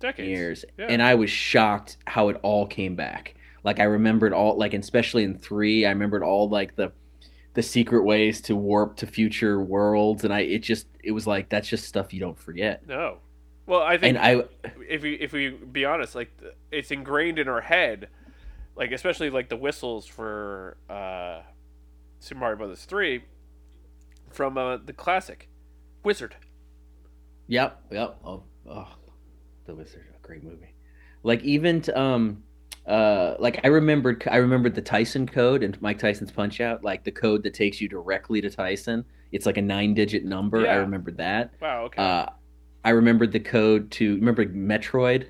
[0.00, 0.28] decades.
[0.28, 0.86] years Yeah.
[0.90, 5.22] and i was shocked how it all came back like i remembered all like especially
[5.22, 6.90] in three i remembered all like the
[7.54, 11.48] the secret ways to warp to future worlds and i it just it was like
[11.50, 13.18] that's just stuff you don't forget No.
[13.66, 14.44] Well, I think and i
[14.88, 16.30] if we if we be honest, like
[16.70, 18.08] it's ingrained in our head,
[18.76, 21.42] like especially like the whistles for uh,
[22.20, 23.22] Super Mario Brothers three
[24.30, 25.48] from uh, the classic
[26.04, 26.34] Wizard.
[27.48, 28.88] yep yep oh, oh
[29.66, 30.74] the wizard a great movie
[31.22, 32.42] like even to, um
[32.86, 37.04] uh like i remembered i remembered the tyson code and mike tyson's punch out like
[37.04, 40.64] the code that takes you directly to tyson it's like a nine digit number i
[40.64, 40.76] Yeah.
[40.76, 41.84] remembered that Wow.
[41.84, 42.02] Okay.
[42.02, 42.26] Uh,
[42.84, 45.26] I remembered the code to remember Metroid.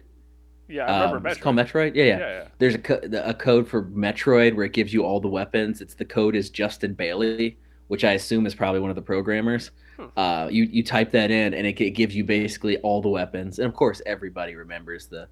[0.69, 1.31] Yeah, I remember Um, Metroid.
[1.33, 1.95] it's called Metroid.
[1.95, 2.19] Yeah, yeah.
[2.19, 2.49] Yeah, yeah.
[2.59, 5.81] There's a co- a code for Metroid where it gives you all the weapons.
[5.81, 9.71] It's the code is Justin Bailey, which I assume is probably one of the programmers.
[9.99, 10.07] Hmm.
[10.17, 13.59] Uh, you you type that in and it, g- gives you basically all the weapons.
[13.59, 15.29] And of course, everybody remembers the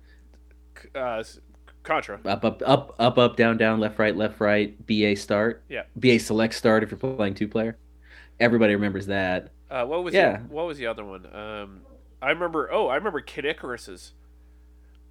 [0.95, 1.23] Uh,
[1.83, 2.21] Contra.
[2.27, 5.63] up up up up up down down left right left right BA start.
[5.71, 5.85] Yeah.
[5.99, 7.79] BA select start if you're playing two player.
[8.39, 9.51] Everybody remembers that.
[9.71, 10.39] Uh, what was Yeah.
[10.39, 11.25] the, what was the other one?
[11.35, 11.81] Um,
[12.23, 12.71] I remember.
[12.73, 14.13] Oh, I remember Kid Icarus's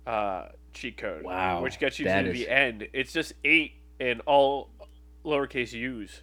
[0.05, 1.23] uh, cheat code.
[1.23, 2.87] Wow, which gets you to is- the end.
[2.93, 4.69] It's just eight and all
[5.25, 6.21] lowercase u's.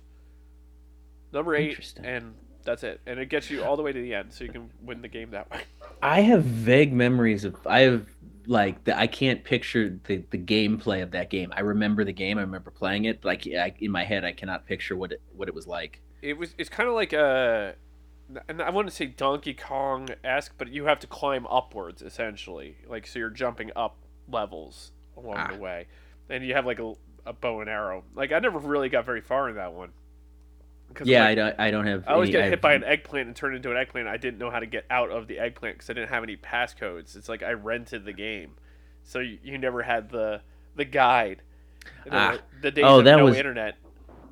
[1.32, 3.00] Number eight, and that's it.
[3.06, 5.08] And it gets you all the way to the end, so you can win the
[5.08, 5.60] game that way.
[6.02, 8.06] I have vague memories of I have
[8.46, 11.52] like the, I can't picture the the gameplay of that game.
[11.54, 12.38] I remember the game.
[12.38, 13.24] I remember playing it.
[13.24, 16.00] Like I, in my head, I cannot picture what it what it was like.
[16.22, 16.54] It was.
[16.58, 17.74] It's kind of like a.
[18.48, 22.76] And I want to say Donkey Kong esque, but you have to climb upwards essentially.
[22.88, 23.96] Like so, you're jumping up
[24.28, 25.48] levels along Ah.
[25.52, 25.86] the way,
[26.28, 28.02] and you have like a, a bow and arrow.
[28.14, 29.90] Like I never really got very far in that one.
[31.04, 31.60] Yeah, like, I don't.
[31.60, 32.04] I don't have.
[32.06, 34.08] I always any- get hit have- by an eggplant and turn into an eggplant.
[34.08, 36.36] I didn't know how to get out of the eggplant because I didn't have any
[36.36, 37.16] passcodes.
[37.16, 38.52] It's like I rented the game,
[39.04, 40.40] so you, you never had the
[40.74, 41.42] the guide.
[42.10, 42.38] Ah.
[42.62, 43.76] The days Oh, of that no was- internet.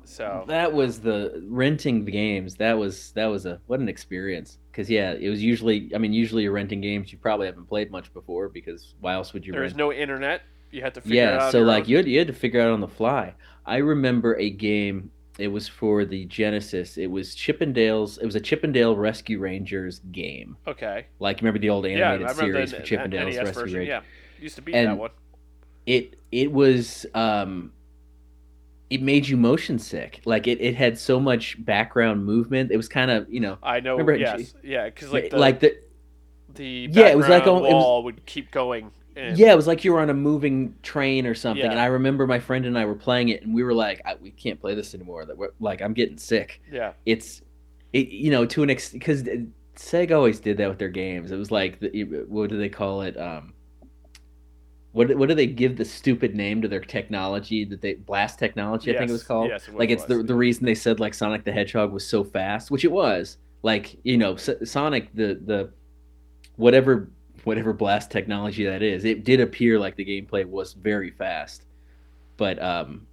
[0.05, 2.55] So That was the renting the games.
[2.55, 4.57] That was that was a what an experience.
[4.71, 5.91] Because yeah, it was usually.
[5.95, 8.49] I mean, usually you're renting games you probably haven't played much before.
[8.49, 9.77] Because why else would you there was rent?
[9.77, 10.41] no internet.
[10.71, 11.41] You had to figure it out.
[11.43, 11.89] yeah, so like own.
[11.89, 13.33] you had, you had to figure out on the fly.
[13.65, 15.11] I remember a game.
[15.37, 16.97] It was for the Genesis.
[16.97, 18.17] It was Chippendales.
[18.21, 20.55] It was a Chip 'n Dale Rescue Rangers game.
[20.67, 21.07] Okay.
[21.19, 23.63] Like remember the old animated remember series the for Chippendales Rescue.
[23.63, 23.87] Rangers.
[23.87, 24.01] Yeah,
[24.39, 25.11] used to beat that And- one.
[25.85, 27.71] It it was um
[28.95, 30.21] it made you motion sick.
[30.25, 32.71] Like it, it had so much background movement.
[32.71, 33.93] It was kind of, you know, I know.
[33.93, 34.53] remember- yes.
[34.63, 35.77] Yeah, because like the like the
[36.55, 38.91] the Yeah, it was like background a- it was- wall would keep going.
[39.17, 41.63] And yeah, it was like you were on a moving train or something.
[41.63, 41.71] Yeah.
[41.71, 44.15] And I remember my friend and I were playing it, and we were like, I,
[44.15, 46.61] "We can't play this anymore." That like I'm getting sick.
[46.69, 46.91] Yeah.
[47.05, 47.41] It's,
[47.93, 49.23] it you know to an ex because
[49.77, 51.31] Sega always did that with their games.
[51.31, 53.15] It was like the, what do they call it?
[53.17, 53.53] Um,
[54.95, 58.95] what what do they give the stupid name to their technology that they blast technology?
[58.95, 59.49] I think it was called.
[59.49, 62.23] yes, it like it's the the reason they said like Sonic the Hedgehog was so
[62.23, 63.37] fast, which it was.
[63.61, 65.69] Like you know, S- Sonic the the
[66.55, 67.09] whatever
[67.43, 71.65] whatever blast technology that is, it did appear like the gameplay was very fast.
[72.37, 73.05] But um,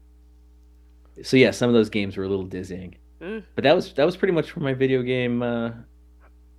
[1.21, 2.95] so yeah, some of those games were a little dizzying.
[3.21, 3.41] Eh.
[3.57, 5.73] But that was that was pretty much where my video game uh,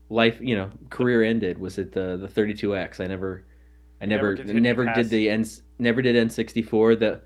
[0.09, 1.59] life, you know, career ended.
[1.59, 2.99] Was it the the 32x?
[2.99, 3.45] I never,
[4.03, 5.45] I Never never never did the N
[5.79, 6.99] never did N64.
[6.99, 7.21] The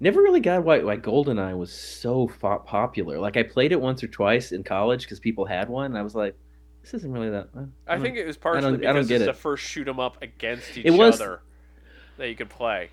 [0.00, 2.28] never really got why why GoldenEye was so
[2.66, 3.18] popular.
[3.18, 5.86] Like I played it once or twice in college because people had one.
[5.86, 6.34] And I was like,
[6.82, 7.48] this isn't really that.
[7.56, 9.26] uh, I think it was partially I because it's it.
[9.26, 11.40] the first shoot 'em up against each was- other
[12.16, 12.88] that you could play.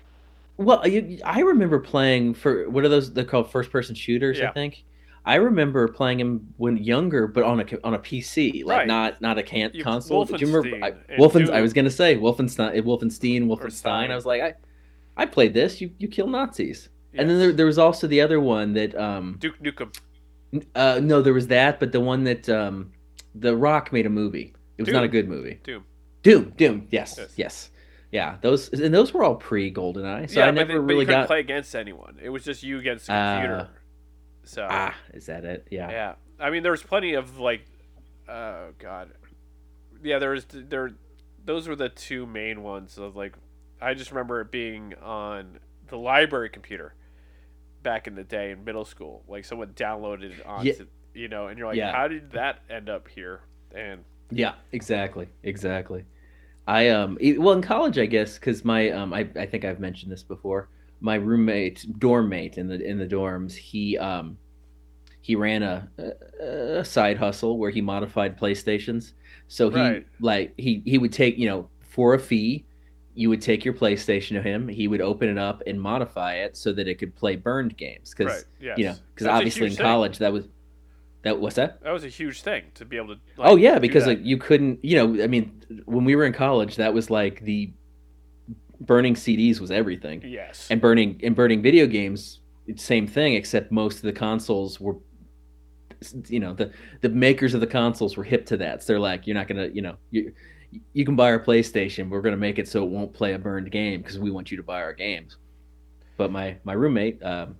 [0.56, 3.10] Well, you, I remember playing for what are those?
[3.14, 4.84] They're called first-person shooters, I think.
[5.30, 8.86] I remember playing them when younger, but on a on a PC, like Right.
[8.88, 10.24] not not a can- You- console.
[10.24, 10.84] Do you remember?
[10.84, 14.10] I, Wolfenstein I was gonna say Wolfenstein, Wolfenstein, Wolfenstein.
[14.10, 14.54] I was like, I,
[15.16, 15.80] I played this.
[15.80, 19.36] You you kill Nazis, and then there, there was also the other one that um
[19.38, 19.94] Duke Nukem.
[20.74, 22.90] uh no there was that, but the one that um
[23.36, 24.52] the Rock made a movie.
[24.78, 25.60] It was not a good movie.
[25.62, 25.84] Doom.
[26.22, 27.32] Doom, Doom, yes, Yes.
[27.36, 27.70] yes,
[28.10, 28.36] yeah.
[28.42, 31.10] Those and those were all pre GoldenEye, so yeah, I never they- but, really you
[31.10, 31.26] got.
[31.28, 32.18] play against anyone.
[32.20, 33.34] It was just you against the Ah.
[33.40, 33.68] computer.
[34.44, 35.66] So Ah, is that it?
[35.70, 35.90] Yeah.
[35.90, 37.64] yeah, I mean, there was plenty of like,
[38.28, 39.10] oh god,
[40.02, 40.90] yeah, there was there.
[41.44, 43.34] Those were the two main ones of like,
[43.80, 46.94] I just remember it being on the library computer
[47.82, 49.22] back in the day in middle school.
[49.26, 51.92] Like someone downloaded it onto, you know, and you're like, Yeah.
[51.92, 53.40] how did that end up here?
[53.74, 56.04] And Yeah, exactly, exactly.
[56.66, 60.12] I um well in college I guess because my um I, I think I've mentioned
[60.12, 60.68] this before.
[61.00, 64.36] My roommate, dorm mate in the in the dorms, he um
[65.22, 65.88] he ran a,
[66.40, 69.12] a, side hustle where he modified PlayStations.
[69.48, 70.06] So he Right.
[70.20, 72.64] like he he would take you know for a fee,
[73.14, 74.68] you would take your PlayStation to him.
[74.68, 78.14] He would open it up and modify it so that it could play burned games
[78.16, 78.78] because right, yes.
[78.78, 79.84] you know because obviously in huge thing.
[79.84, 80.48] college that was
[81.22, 83.20] that what's that that was a huge thing to be able to.
[83.36, 86.32] Like, oh yeah because like you couldn't you know i mean when we were in
[86.32, 87.70] college that was like the
[88.80, 90.22] burning cds was everything.
[90.24, 92.40] Yes, and burning and burning video games
[92.76, 94.96] same thing except most of the consoles were
[96.28, 98.82] you know the the makers of the consoles were hip to that.
[98.82, 100.32] So they're like you're not gonna you know you
[100.92, 103.70] you can buy our playstation we're gonna make it so it won't play a burned
[103.70, 105.36] game because we want you to buy our games.
[106.16, 107.56] But my my roommate um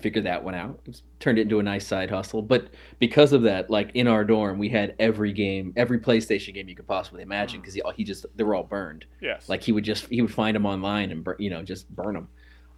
[0.00, 0.80] figured that one out.
[0.84, 2.42] It was, turned it into a nice side hustle.
[2.42, 6.68] But because of that, like in our dorm, we had every game, every PlayStation game
[6.68, 9.04] you could possibly imagine because he, he just they were all burned.
[9.20, 9.48] Yes.
[9.48, 12.28] Like he would just he would find them online and you know just burn them.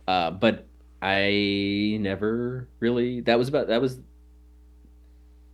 [0.08, 0.66] Uh, but
[1.02, 3.20] I never really.
[3.20, 4.00] That was about that was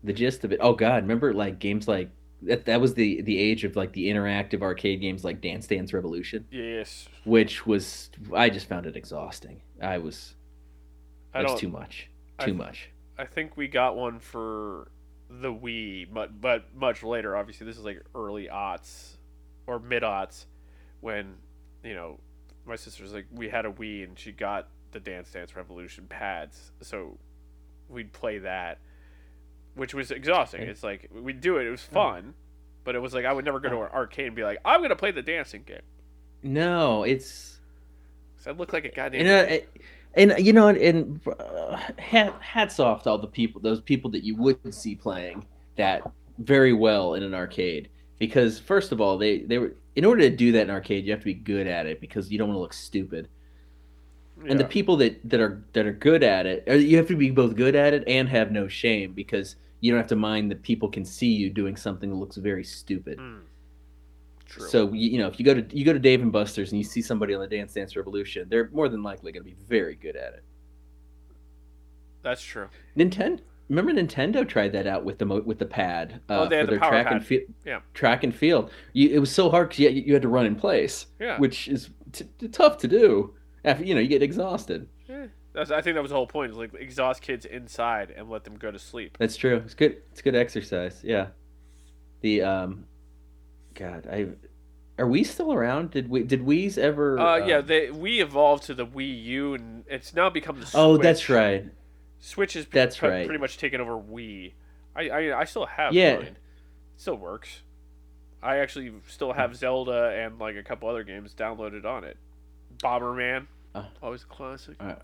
[0.04, 0.60] the gist of it.
[0.62, 2.10] Oh God, remember like games like
[2.42, 2.64] that?
[2.66, 6.46] That was the the age of like the interactive arcade games like Dance Dance Revolution,
[6.50, 7.08] yes.
[7.24, 9.60] which was I just found it exhausting.
[9.82, 10.35] I was
[11.36, 11.58] I it don't.
[11.58, 12.08] too much,
[12.40, 12.90] too th- much.
[13.18, 14.88] I think we got one for
[15.28, 17.36] the Wii, but but much later.
[17.36, 19.16] Obviously, this is like early aughts
[19.66, 20.46] or mid aughts
[21.00, 21.34] when
[21.82, 22.18] you know
[22.66, 26.72] my sister's like we had a Wii and she got the Dance Dance Revolution pads,
[26.80, 27.18] so
[27.88, 28.78] we'd play that,
[29.74, 30.62] which was exhausting.
[30.62, 32.34] It's like we'd do it; it was fun,
[32.84, 34.82] but it was like I would never go to an arcade and be like, I'm
[34.82, 35.80] gonna play the dancing game.
[36.42, 37.58] No, it's
[38.46, 39.26] I look like a goddamn.
[39.26, 39.56] uh,
[40.16, 44.24] and you know and uh, hat, hats off to all the people those people that
[44.24, 46.02] you wouldn't see playing that
[46.38, 47.88] very well in an arcade.
[48.18, 51.12] Because first of all they they were in order to do that in arcade you
[51.12, 53.28] have to be good at it because you don't want to look stupid.
[54.46, 57.30] And the people that that are that are good at it you have to be
[57.30, 60.62] both good at it and have no shame because you don't have to mind that
[60.62, 63.18] people can see you doing something that looks very stupid.
[63.18, 63.40] Mm.
[64.46, 64.68] True.
[64.68, 66.78] so you, you know if you go to you go to Dave and Buster's and
[66.78, 69.56] you see somebody on the Dance Dance Revolution they're more than likely going to be
[69.68, 70.44] very good at it
[72.22, 72.68] that's true.
[72.96, 73.40] Nintendo.
[73.68, 76.66] Remember Nintendo tried that out with the mo- with the pad uh, Oh, they had
[76.66, 77.16] for the their power track pad.
[77.16, 77.42] and field.
[77.64, 77.80] Yeah.
[77.94, 78.70] Track and field.
[78.92, 81.38] You, it was so hard because you, you had to run in place, Yeah.
[81.38, 83.34] which is t- t- tough to do.
[83.64, 84.88] After you know you get exhausted.
[85.08, 85.26] Yeah.
[85.52, 86.52] That's, I think that was the whole point.
[86.52, 89.16] Is like exhaust kids inside and let them go to sleep.
[89.18, 89.56] That's true.
[89.64, 89.96] It's good.
[90.12, 91.00] It's good exercise.
[91.04, 91.28] Yeah.
[92.20, 92.84] The um,
[93.76, 94.28] God, I
[94.98, 95.90] are we still around?
[95.90, 97.18] Did we did we's ever?
[97.18, 100.66] Uh, yeah, um, they we evolved to the Wii U, and it's now become the
[100.66, 100.74] Switch.
[100.80, 101.66] oh, that's right.
[102.18, 103.26] Switch is That's pre- right.
[103.26, 104.52] pretty much taken over Wii.
[104.96, 106.16] I I, I still have Yeah.
[106.16, 106.24] mine.
[106.26, 106.36] It
[106.96, 107.62] still works.
[108.42, 112.16] I actually still have Zelda and like a couple other games downloaded on it.
[112.78, 113.84] Bomberman, Uh.
[114.02, 114.76] always a classic.
[114.80, 114.96] I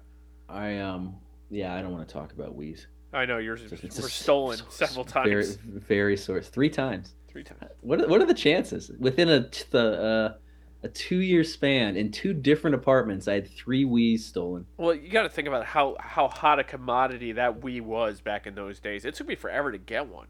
[0.48, 1.16] I um,
[1.50, 2.86] yeah, I don't want to talk about Wii's.
[3.12, 5.56] I know yours were stolen several Very, times.
[5.56, 6.48] very source.
[6.48, 7.14] Three times.
[7.32, 7.62] Three times.
[7.80, 10.38] What are, what are the chances within a the uh,
[10.82, 13.26] a two year span in two different apartments?
[13.26, 14.66] I had three Wii's stolen.
[14.76, 18.46] Well, you got to think about how how hot a commodity that Wii was back
[18.46, 19.06] in those days.
[19.06, 20.28] It took me forever to get one.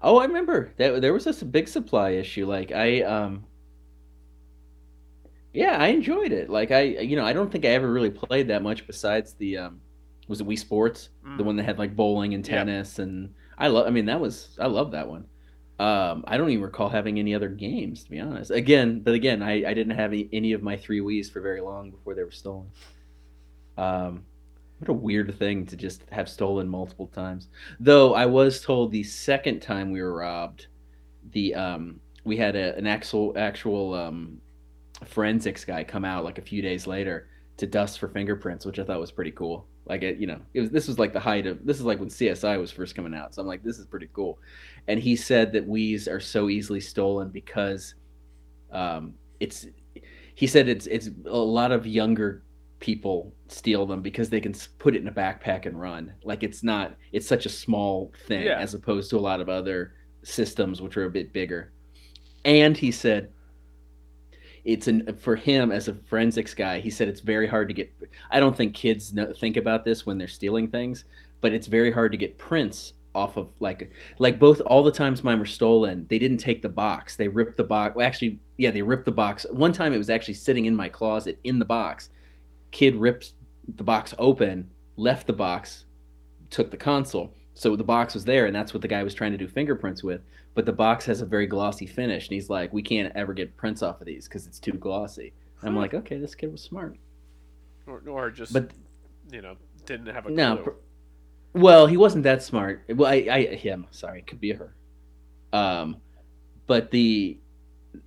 [0.00, 2.46] Oh, I remember that there was this big supply issue.
[2.46, 3.44] Like I um,
[5.52, 6.50] yeah, I enjoyed it.
[6.50, 9.58] Like I, you know, I don't think I ever really played that much besides the
[9.58, 9.80] um,
[10.28, 11.46] was it Wii Sports, the Mm.
[11.46, 13.86] one that had like bowling and tennis, and I love.
[13.86, 15.26] I mean, that was I love that one.
[15.78, 18.50] Um, I don't even recall having any other games to be honest.
[18.50, 21.60] Again, but again, I, I didn't have any, any of my three Wii's for very
[21.60, 22.70] long before they were stolen.
[23.76, 24.24] Um,
[24.78, 27.48] what a weird thing to just have stolen multiple times.
[27.80, 30.66] Though I was told the second time we were robbed,
[31.32, 34.40] the um, we had a, an actual actual um,
[35.04, 38.84] forensics guy come out like a few days later to dust for fingerprints, which I
[38.84, 39.66] thought was pretty cool.
[39.88, 41.98] Like it, you know, it was this was like the height of this is like
[41.98, 44.38] when CSI was first coming out, so I'm like, this is pretty cool.
[44.86, 47.94] And he said that Wii's are so easily stolen because
[48.72, 49.66] um, it's.
[50.34, 52.44] He said it's it's a lot of younger
[52.80, 56.12] people steal them because they can put it in a backpack and run.
[56.22, 58.58] Like it's not it's such a small thing Yeah.
[58.58, 61.72] as opposed to a lot of other systems which are a bit bigger.
[62.44, 63.30] And he said
[64.68, 66.78] it's an for him as a forensics guy.
[66.78, 67.90] He said it's very hard to get.
[68.30, 71.06] I don't think kids know, think about this when they're stealing things,
[71.40, 75.24] but it's very hard to get prints off of like like both all the times
[75.24, 76.06] mine were stolen.
[76.10, 77.16] They didn't take the box.
[77.16, 77.96] They ripped the box.
[77.96, 79.46] Well, actually, yeah, they ripped the box.
[79.50, 82.10] One time it was actually sitting in my closet in the box.
[82.70, 83.32] Kid ripped
[83.76, 85.86] the box open, left the box,
[86.50, 87.34] took the console.
[87.54, 90.02] So the box was there, and that's what the guy was trying to do fingerprints
[90.04, 90.20] with.
[90.58, 93.56] But the box has a very glossy finish, and he's like, "We can't ever get
[93.56, 96.60] prints off of these because it's too glossy." And I'm like, "Okay, this kid was
[96.60, 96.96] smart."
[97.86, 98.72] Or, or just But
[99.30, 99.54] you know
[99.86, 100.74] didn't have a no, clue.
[101.52, 102.82] well, he wasn't that smart.
[102.88, 104.74] Well, I, I, him, sorry, it could be her.
[105.52, 105.98] Um,
[106.66, 107.38] but the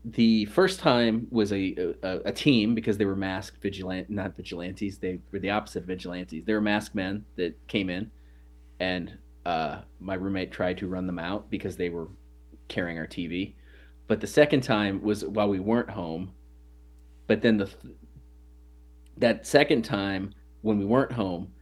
[0.04, 4.98] the first time was a, a a team because they were masked vigilant, not vigilantes.
[4.98, 6.44] They were the opposite of vigilantes.
[6.44, 8.12] They were masked men that came in,
[8.82, 12.10] and uh, my roommate tried to run them out because they were
[12.72, 13.54] carrying our TV.
[14.08, 16.32] But the second time was while we weren't home.
[17.28, 17.96] But then the th-
[19.17, 21.54] that second time when we weren't home,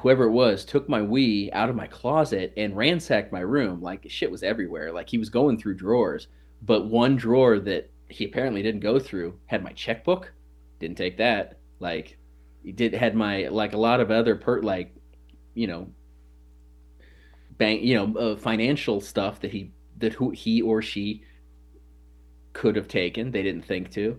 [0.00, 3.82] whoever it was took my Wii out of my closet and ransacked my room.
[3.82, 4.92] Like shit was everywhere.
[4.92, 6.28] Like he was going through drawers,
[6.62, 10.32] but one drawer that he apparently didn't go through had my checkbook.
[10.78, 11.58] Didn't take that.
[11.80, 12.18] Like
[12.62, 14.94] he did had my like a lot of other per like,
[15.54, 15.88] you know,
[17.58, 21.22] bank you know uh, financial stuff that he that who he or she
[22.52, 23.30] could have taken.
[23.30, 24.18] They didn't think to.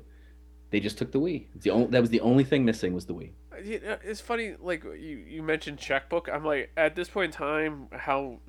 [0.72, 1.48] They just took the Wii.
[1.56, 3.32] The only, that was the only thing missing was the Wii.
[3.52, 6.30] Uh, it's funny, like you, you mentioned checkbook.
[6.32, 8.40] I'm like, at this point in time, how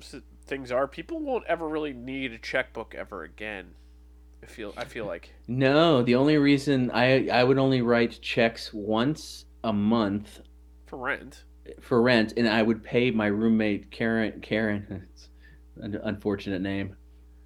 [0.45, 3.71] things are, people won't ever really need a checkbook ever again.
[4.43, 5.33] I feel, I feel like.
[5.47, 10.39] No, the only reason I I would only write checks once a month
[10.87, 11.43] for rent.
[11.79, 14.41] for rent, and I would pay my roommate Karen.
[14.41, 15.29] Karen, it's
[15.77, 16.95] an unfortunate name.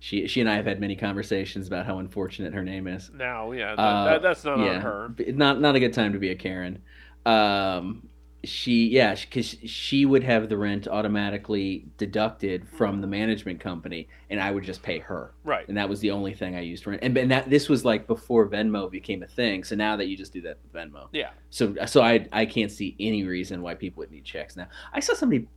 [0.06, 3.10] She she and I have had many conversations about how unfortunate her name is.
[3.12, 5.16] Now, yeah, that, Uh, that, that's not yeah, on her.
[5.34, 6.84] not not a good time to be a Karen.
[7.26, 8.08] Um,
[8.44, 14.40] she yeah, because she would have the rent automatically deducted from the management company, and
[14.40, 15.68] I would just pay her, Right.
[15.68, 17.02] and that was the only thing I used for rent.
[17.02, 19.64] And, and that this was like before Venmo became a thing.
[19.64, 21.32] So now that you just do that with Venmo, Yeah.
[21.50, 24.68] so so I I can't see any reason why people would need checks now.
[24.94, 25.48] I saw somebody,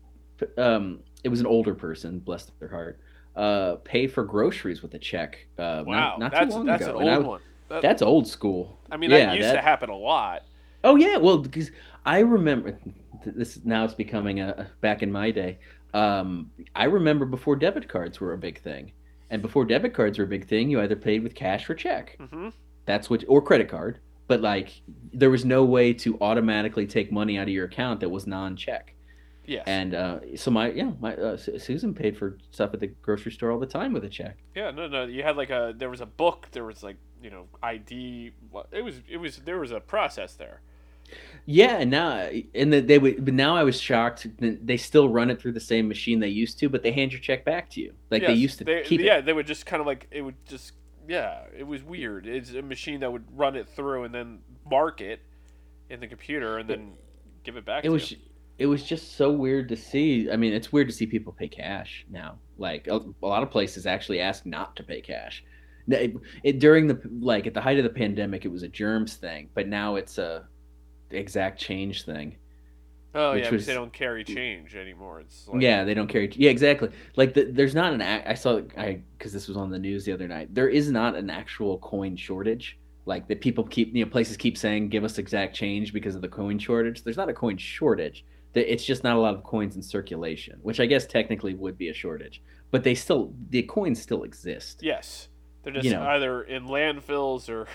[0.56, 2.98] um, it was an older person, bless their heart,
[3.38, 5.46] uh, pay for groceries with a check.
[5.58, 6.16] Uh, Wow.
[6.16, 6.96] not, not that's too long that's ago.
[6.98, 7.40] an And I old one.
[7.68, 8.78] That- That's old school.
[8.90, 10.42] I mean, yeah, that used that- to happen a lot.
[10.84, 11.70] Oh yeah, well because
[12.06, 12.78] I remember
[13.26, 15.58] this now it's becoming a back in my day.
[15.94, 18.92] Um, I remember before debit cards were a big thing,
[19.30, 22.16] and before debit cards were a big thing, you either paid with cash or check.
[22.30, 22.48] hmm
[22.86, 23.98] That's what or credit card.
[24.28, 24.80] But like
[25.12, 28.94] there was no way to automatically take money out of your account that was non-check.
[29.48, 29.64] Yes.
[29.66, 33.50] And uh, so my yeah my uh, Susan paid for stuff at the grocery store
[33.50, 34.36] all the time with a check.
[34.54, 34.70] yeah.
[34.70, 34.86] No.
[34.86, 35.04] No.
[35.06, 35.74] You had like a.
[35.76, 36.48] There was a book.
[36.52, 38.32] There was like you know ID.
[38.72, 39.00] It was.
[39.08, 39.38] It was.
[39.38, 40.60] There was a process there.
[41.46, 44.26] Yeah, and now and that they would, but now I was shocked.
[44.38, 47.20] They still run it through the same machine they used to, but they hand your
[47.22, 49.24] check back to you like they used to they- keep yeah, it.
[49.24, 50.72] they would just kind of like it would just
[51.08, 52.26] yeah, it was weird.
[52.26, 54.40] It's a machine that would run it through and then
[54.70, 55.20] mark it
[55.88, 56.92] in the computer and then
[57.42, 57.84] give it back.
[57.84, 58.18] It to was you.
[58.58, 60.30] It was just so weird to see.
[60.30, 62.38] I mean, it's weird to see people pay cash now.
[62.58, 65.44] Like a, a lot of places actually ask not to pay cash.
[65.86, 69.14] It, it during the like at the height of the pandemic, it was a germs
[69.14, 70.46] thing, but now it's a
[71.10, 72.36] exact change thing.
[73.14, 75.20] Oh yeah, was- because they don't carry change anymore.
[75.20, 76.30] It's like, yeah, they don't carry.
[76.34, 76.90] Yeah, exactly.
[77.16, 78.02] Like the, there's not an.
[78.02, 80.54] I saw I because this was on the news the other night.
[80.54, 82.76] There is not an actual coin shortage.
[83.06, 86.20] Like that people keep you know places keep saying give us exact change because of
[86.22, 87.02] the coin shortage.
[87.02, 88.26] There's not a coin shortage.
[88.54, 91.76] That it's just not a lot of coins in circulation, which I guess technically would
[91.76, 92.40] be a shortage.
[92.70, 94.80] But they still the coins still exist.
[94.82, 95.28] Yes,
[95.62, 96.02] they're just You know.
[96.02, 97.66] either in landfills or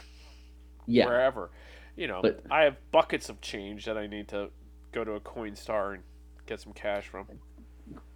[0.88, 1.52] Yeah, wherever.
[1.96, 4.50] You know, But- I have buckets of change that I need to
[4.92, 6.04] go to a Coinstar and
[6.48, 7.28] get some cash from.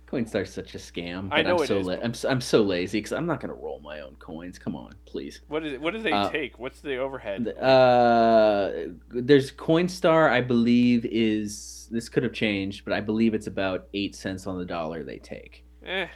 [0.08, 1.28] Coinstar's such a scam.
[1.34, 3.26] I but know I'm it so is, la- I'm s- I'm so lazy because I'm
[3.26, 4.58] not gonna roll my own coins.
[4.58, 5.42] Come on, please.
[5.50, 5.82] What is it?
[5.82, 6.58] What do they Uh, take?
[6.60, 7.48] What's the overhead?
[7.50, 8.72] Uh,
[9.10, 10.30] there's Coinstar.
[10.32, 14.58] I believe is this could have changed, but I believe it's about eight cents on
[14.58, 15.64] the dollar they take.
[15.86, 16.08] eh,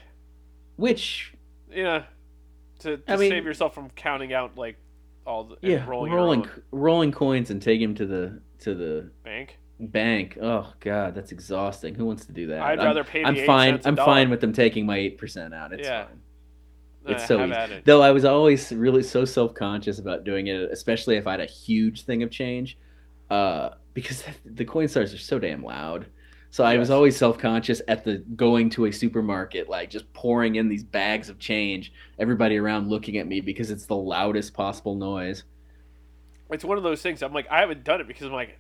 [0.75, 1.33] Which
[1.71, 2.03] yeah.
[2.79, 4.77] To, to I mean- save yourself from counting out like
[5.25, 9.59] all the yeah, rolling, rolling rolling coins and take him to the to the bank.
[9.79, 10.37] bank.
[10.41, 11.93] Oh god, that's exhausting.
[11.93, 12.61] Who wants to do that?
[12.61, 13.79] I'd I'm- rather pay I'm fine.
[13.85, 14.05] I'm dollar.
[14.13, 15.73] fine with them taking my eight percent out.
[15.73, 16.05] It's Yeah.
[16.05, 16.19] fine.
[17.07, 17.53] It's so easy.
[17.75, 17.85] it.
[17.85, 21.39] Though I was always really so self conscious about doing it, especially if I had
[21.41, 22.77] a huge thing of change,
[23.29, 26.07] uh, because the Coinstars are so damn loud.
[26.49, 30.55] So I was always self conscious at the going to a supermarket, like just pouring
[30.55, 31.93] in these bags of change.
[32.19, 35.43] Everybody around looking at me because it's the loudest possible noise.
[36.51, 37.21] It's one of those things.
[37.21, 38.59] I'm like, I haven't done it because I'm like,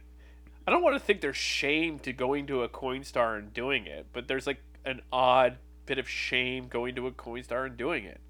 [0.65, 4.07] I don't want to think there's shame to going to a Coinstar and doing it,
[4.13, 8.21] but there's like an odd bit of shame going to a Coinstar and doing it.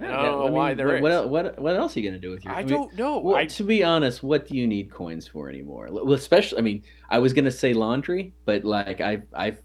[0.00, 1.18] And I don't know why there what, is.
[1.20, 2.54] what, what, what else are you gonna do with your?
[2.54, 3.18] I mean, don't know.
[3.18, 5.88] Well, I, to be honest, what do you need coins for anymore?
[5.90, 9.60] Well, especially, I mean, I was gonna say laundry, but like I, I've,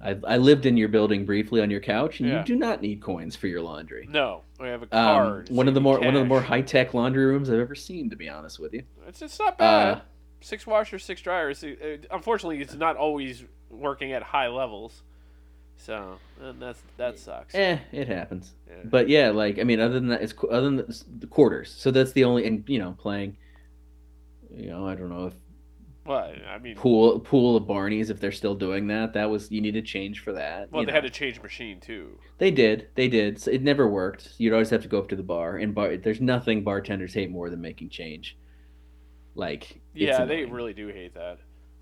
[0.00, 2.38] I've, I lived in your building briefly on your couch, and Yeah.
[2.40, 4.08] you do not need coins for your laundry.
[4.10, 5.50] no, we have a Um, card.
[5.50, 7.76] one of the more can one of the more high tech laundry rooms I've ever
[7.76, 8.82] seen, to be honest with you.
[9.06, 9.98] It's, it's not bad.
[9.98, 10.00] Uh,
[10.40, 11.62] six washers, six dryers.
[11.62, 15.02] It- it- unfortunately, it's not always working at high levels.
[15.76, 17.54] So and that's that sucks.
[17.54, 18.54] eh, it happens.
[18.66, 18.74] Yeah.
[18.84, 21.74] But yeah, like I mean, other than that, it's other than the, quarters.
[21.76, 23.36] So that's the only, and you know, playing.
[24.50, 25.34] You know, I don't know if
[26.04, 29.12] But I mean, pool pool of Barney's if they're still doing that.
[29.14, 30.70] That was you need to change for that.
[30.70, 30.92] well, they know.
[30.94, 32.18] had to change machine too.
[32.38, 32.88] They did.
[32.94, 33.40] They did.
[33.40, 34.34] So it never worked.
[34.38, 35.96] You'd always have to go up to the bar, and bar.
[35.96, 38.38] There's nothing bartenders hate more than making change.
[39.34, 41.38] Like Yeah, they really do hate that.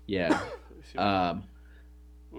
[0.07, 0.41] Yeah.
[0.97, 1.43] Um.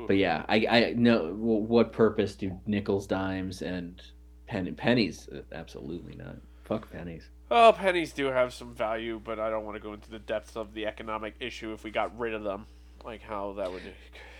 [0.07, 4.01] But yeah, I I know what purpose do nickels, dimes, and
[4.47, 5.29] pen, pennies?
[5.33, 6.37] Uh, Absolutely not.
[6.65, 7.29] Fuck pennies.
[7.51, 10.57] Oh, pennies do have some value, but I don't want to go into the depths
[10.57, 12.67] of the economic issue if we got rid of them,
[13.05, 13.83] like how that would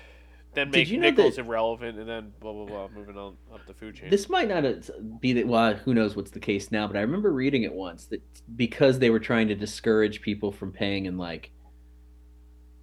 [0.55, 3.61] then make you know nickels that- irrelevant, and then blah blah blah, moving on up
[3.67, 4.11] the food chain.
[4.11, 4.65] This might not
[5.21, 8.07] be the well, who knows what's the case now, but I remember reading it once
[8.07, 8.23] that
[8.57, 11.51] because they were trying to discourage people from paying in like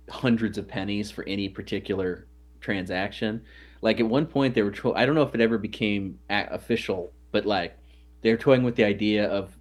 [0.09, 2.27] hundreds of pennies for any particular
[2.61, 3.41] transaction.
[3.81, 4.71] Like at one point, they were.
[4.71, 7.77] To- I don't know if it ever became a- official, but like
[8.21, 9.57] they're toying with the idea of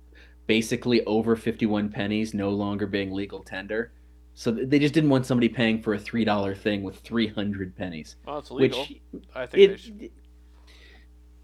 [0.47, 3.93] basically over fifty-one pennies no longer being legal tender.
[4.35, 7.77] So they just didn't want somebody paying for a three dollar thing with three hundred
[7.77, 8.81] pennies, well, it's illegal.
[8.81, 9.01] which
[9.35, 10.11] I think it, should.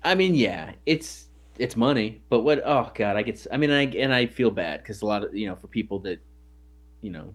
[0.04, 1.26] I mean, yeah, it's
[1.58, 2.62] it's money, but what?
[2.64, 3.46] Oh God, I get.
[3.50, 5.98] I mean, I and I feel bad because a lot of you know for people
[6.00, 6.20] that,
[7.02, 7.34] you know,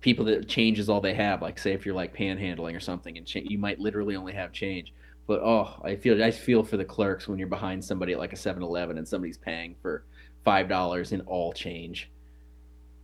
[0.00, 1.42] people that change is all they have.
[1.42, 4.52] Like say if you're like panhandling or something, and cha- you might literally only have
[4.52, 4.92] change.
[5.26, 8.32] But oh, I feel I feel for the clerks when you're behind somebody at like
[8.32, 10.04] a 7-Eleven and somebody's paying for
[10.44, 12.10] five dollars in all change.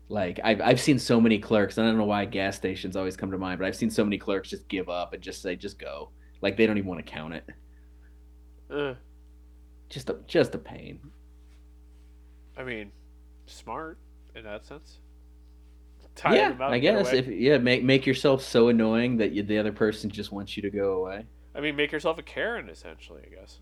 [0.08, 1.78] Like I've I've seen so many clerks.
[1.78, 4.04] and I don't know why gas stations always come to mind, but I've seen so
[4.04, 6.10] many clerks just give up and just say just go.
[6.42, 7.44] Like they don't even want to count it
[8.70, 8.94] Uh,
[9.88, 11.00] just a just a pain.
[12.56, 12.92] I mean,
[13.46, 13.98] smart
[14.34, 15.00] in that sense.
[16.14, 19.72] Tire yeah, I guess if yeah, make make yourself so annoying that you, the other
[19.72, 21.26] person just wants you to go away.
[21.54, 23.22] I mean, make yourself a Karen, essentially.
[23.26, 23.58] I guess.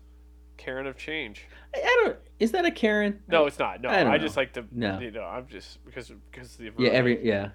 [0.57, 1.45] Karen of change.
[1.75, 2.17] I, I don't.
[2.39, 3.21] Is that a Karen?
[3.27, 3.81] No, it's not.
[3.81, 4.65] No, I I, just like to.
[4.71, 4.99] No.
[4.99, 7.49] You know, I'm just because because the Yeah, every yeah.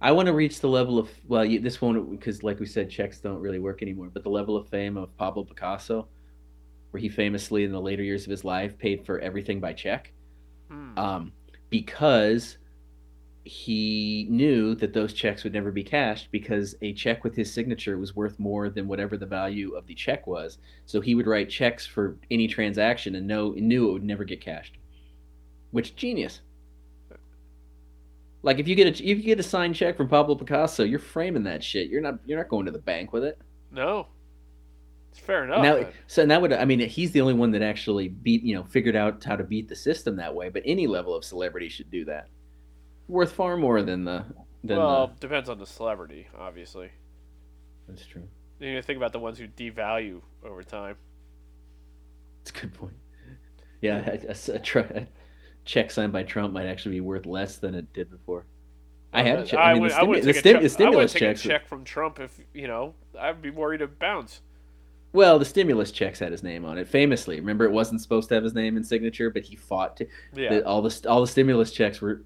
[0.00, 2.90] I want to reach the level of well, you, this won't because like we said,
[2.90, 4.10] checks don't really work anymore.
[4.12, 6.08] But the level of fame of Pablo Picasso,
[6.90, 10.12] where he famously in the later years of his life paid for everything by check.
[10.68, 10.98] Hmm.
[10.98, 11.32] um,
[11.70, 12.58] because
[13.44, 17.98] he knew that those checks would never be cashed because a check with his signature
[17.98, 20.58] was worth more than whatever the value of the check was.
[20.86, 24.40] So he would write checks for any transaction and know knew it would never get
[24.40, 24.76] cashed.
[25.72, 26.40] Which genius.
[28.44, 30.98] Like if you get a if you get a signed check from Pablo Picasso, you're
[30.98, 31.88] framing that shit.
[31.88, 33.38] You're not you're not going to the bank with it.
[33.70, 34.08] no,
[35.10, 35.62] it's fair enough.
[35.62, 38.54] now, but- so that would I mean he's the only one that actually beat you
[38.54, 40.48] know figured out how to beat the system that way.
[40.48, 42.28] But any level of celebrity should do that.
[43.12, 44.24] Worth far more than the
[44.64, 45.20] than well, the.
[45.20, 46.88] depends on the celebrity, obviously.
[47.86, 48.22] That's true.
[48.58, 50.96] You need to think about the ones who devalue over time.
[52.44, 52.94] That's a good point.
[53.82, 53.98] Yeah,
[54.28, 55.06] a, a- a
[55.66, 58.46] check signed by Trump might actually be worth less than it did before.
[59.12, 59.58] I had a check.
[59.60, 61.44] I mean, would- the, stimu- wouldn't the, check- the stimulus I wouldn't take checks.
[61.44, 62.94] a check from Trump if you know.
[63.20, 64.40] I'd be worried to bounce.
[65.12, 66.88] Well, the stimulus checks had his name on it.
[66.88, 70.06] Famously, remember it wasn't supposed to have his name and signature, but he fought to.
[70.34, 70.48] Yeah.
[70.54, 72.22] the, all the all the stimulus checks were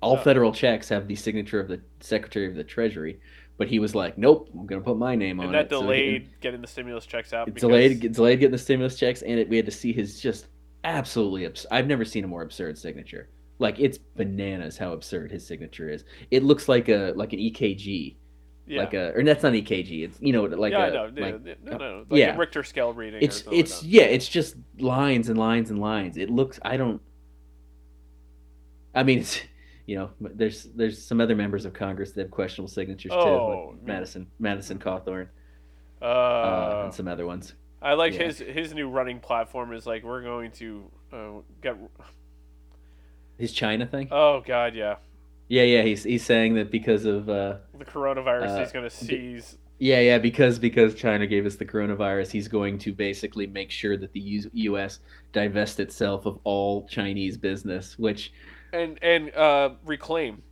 [0.00, 3.18] all federal checks have the signature of the secretary of the treasury
[3.58, 5.80] but he was like nope i'm gonna put my name on and that it So
[5.80, 7.48] he- delayed getting the stimulus checks out.
[7.48, 9.92] it because- delayed it delayed getting the stimulus checks and it, we had to see
[9.92, 10.48] his just
[10.84, 13.28] absolutely abs- i've never seen a more absurd signature
[13.58, 18.16] like it's bananas how absurd his signature is it looks like a like an ekg
[18.66, 18.80] Yeah.
[18.80, 20.92] like a or that's not ekg it's you know like yeah, a.
[20.92, 22.04] Yeah, like, no, no, no.
[22.10, 22.34] Like yeah.
[22.34, 23.20] a Richter scale reading.
[23.22, 27.00] it's it's yeah it's just lines and lines and lines it looks i don't
[28.94, 29.40] i mean it's
[29.86, 33.70] you know there's there's some other members of congress that have questionable signatures too Oh,
[33.74, 35.28] like madison madison cawthorn
[36.02, 38.24] uh, Uh, and some other ones I like yeah.
[38.24, 41.28] his his new running platform is like we're going to uh,
[41.62, 41.76] get.
[43.38, 44.96] his china thing Oh God, yeah.
[45.48, 48.94] yeah yeah he's he's saying that because of uh The coronavirus, Uh, he's going to
[48.94, 49.56] seize.
[49.78, 53.96] yeah yeah because because china gave us the coronavirus he's going to basically make sure
[53.96, 55.00] that the U- us
[55.32, 58.32] divest itself of all chinese business which
[58.72, 60.42] and and uh, reclaim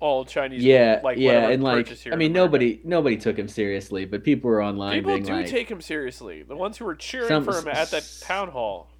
[0.00, 0.64] all Chinese.
[0.64, 4.62] yeah, like yeah, and like I mean, nobody nobody took him seriously, but people were
[4.62, 6.42] online People being do like, take him seriously.
[6.42, 8.90] The ones who were cheering Some- for him at that town hall.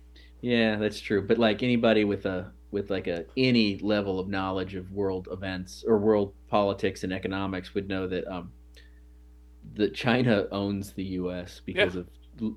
[0.40, 4.74] "Yeah, that's true." But like anybody with a with like a any level of knowledge
[4.76, 8.52] of world events or world politics and economics would know that um
[9.74, 11.60] that China owns the U.S.
[11.64, 12.06] because of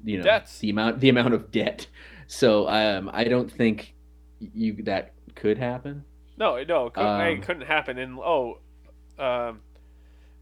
[0.04, 0.60] you know Debts.
[0.60, 1.88] the amount the amount of debt.
[2.28, 3.94] So um, I don't think
[4.40, 6.04] you that could happen.
[6.38, 7.98] No, no, it couldn't, Um, it couldn't happen.
[7.98, 8.60] And oh,
[9.18, 9.62] um,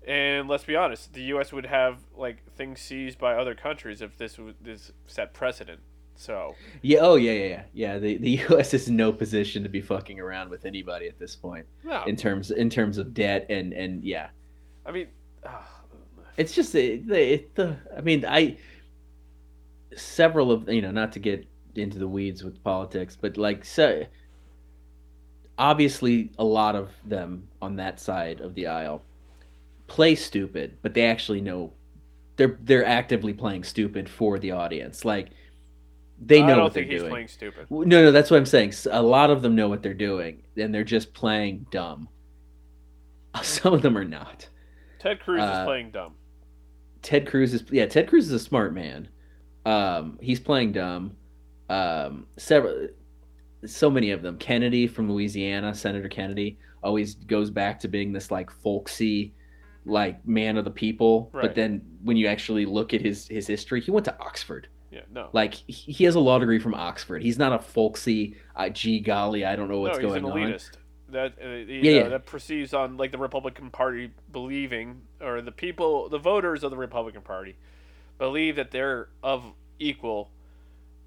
[0.08, 1.52] and let's be honest, the U.S.
[1.54, 5.82] would have like things seized by other countries if this was this set precedent.
[6.16, 7.00] So Yeah.
[7.02, 7.64] Oh yeah, yeah, yeah.
[7.74, 8.00] Yeah.
[8.00, 8.74] The the U.S.
[8.74, 11.66] is in no position to be fucking around with anybody at this point.
[11.84, 14.30] no, in terms in terms of debt and and yeah
[14.86, 15.08] I mean,
[15.46, 15.66] ah,
[16.38, 18.58] it's just it, it, the i mean i
[19.96, 24.04] several of you know not to get into the weeds with politics but like so
[25.58, 29.04] obviously a lot of them on that side of the aisle
[29.88, 31.74] play stupid but they actually know
[32.38, 35.30] they're they're actively playing stupid for the audience like
[36.20, 37.12] They know I don't what think they're he's doing.
[37.12, 37.68] playing stupid.
[37.70, 38.74] No, no, that's what I'm saying.
[38.92, 42.10] A lot of them know what they're doing, and they're just playing dumb.
[43.42, 44.48] Some of them are not.
[45.00, 46.16] Ted Cruz Uh, is playing dumb.
[47.02, 47.86] Ted Cruz is yeah.
[47.86, 49.10] Ted Cruz is a smart man.
[49.66, 51.18] Um, he's playing dumb.
[51.70, 52.88] Um, several,
[53.66, 54.38] so many of them.
[54.38, 59.34] Kennedy from Louisiana, Senator Kennedy, always goes back to being this like folksy,
[59.86, 61.30] like man of the people.
[61.34, 61.44] Right.
[61.44, 64.68] But then when you actually look at his his history, he went to Oxford.
[64.92, 65.30] Yeah, no.
[65.34, 67.24] Like he has a law degree from Oxford.
[67.24, 68.38] He's not a folksy.
[68.56, 70.52] Uh, gee golly, I don't know what's no, he's going an on.
[70.52, 70.72] elitist.
[71.10, 72.10] That uh, you Yeah, know, yeah.
[72.10, 76.78] that proceeds on like the Republican Party believing, or the people, the voters of the
[76.78, 77.56] Republican Party,
[78.20, 79.44] believe that they're of
[79.80, 80.30] equal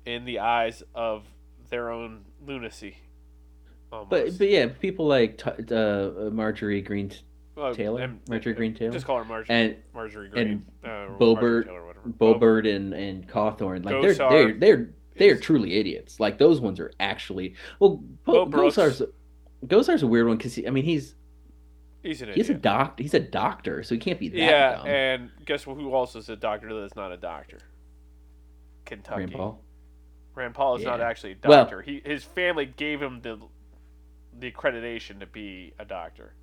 [0.05, 1.25] in the eyes of
[1.71, 2.99] their own lunacy.
[3.93, 4.11] Almost.
[4.11, 7.13] But but yeah, people like T- uh, Marjorie Green
[7.55, 9.55] Well, Taylor, and- Marjorie Green Taylor, Just call her Marjorie.
[9.55, 10.67] and Marjorie Green.
[10.85, 12.09] uh, or Bo Taylor, whatever.
[12.09, 16.19] Bo Bo- and, and Cawthorn, like they're they're they're they're truly idiots.
[16.21, 18.03] Like those ones are actually well.
[18.25, 18.47] Bo.
[18.47, 19.03] Gosar's
[19.67, 21.15] Gosar's a weird one because I mean he's
[22.03, 22.63] He's an he's a idiot.
[22.63, 24.87] doc he's a doctor, so he can't be that yeah, dumb.
[24.87, 27.59] and guess who also is a doctor that's not a doctor?
[28.85, 29.21] Kentucky.
[29.21, 29.63] Rand Paul.
[30.37, 31.83] Rand Paul is not actually a Well- doctor.
[31.83, 33.41] he his family gave him the
[34.39, 36.35] the accreditation to be a doctor.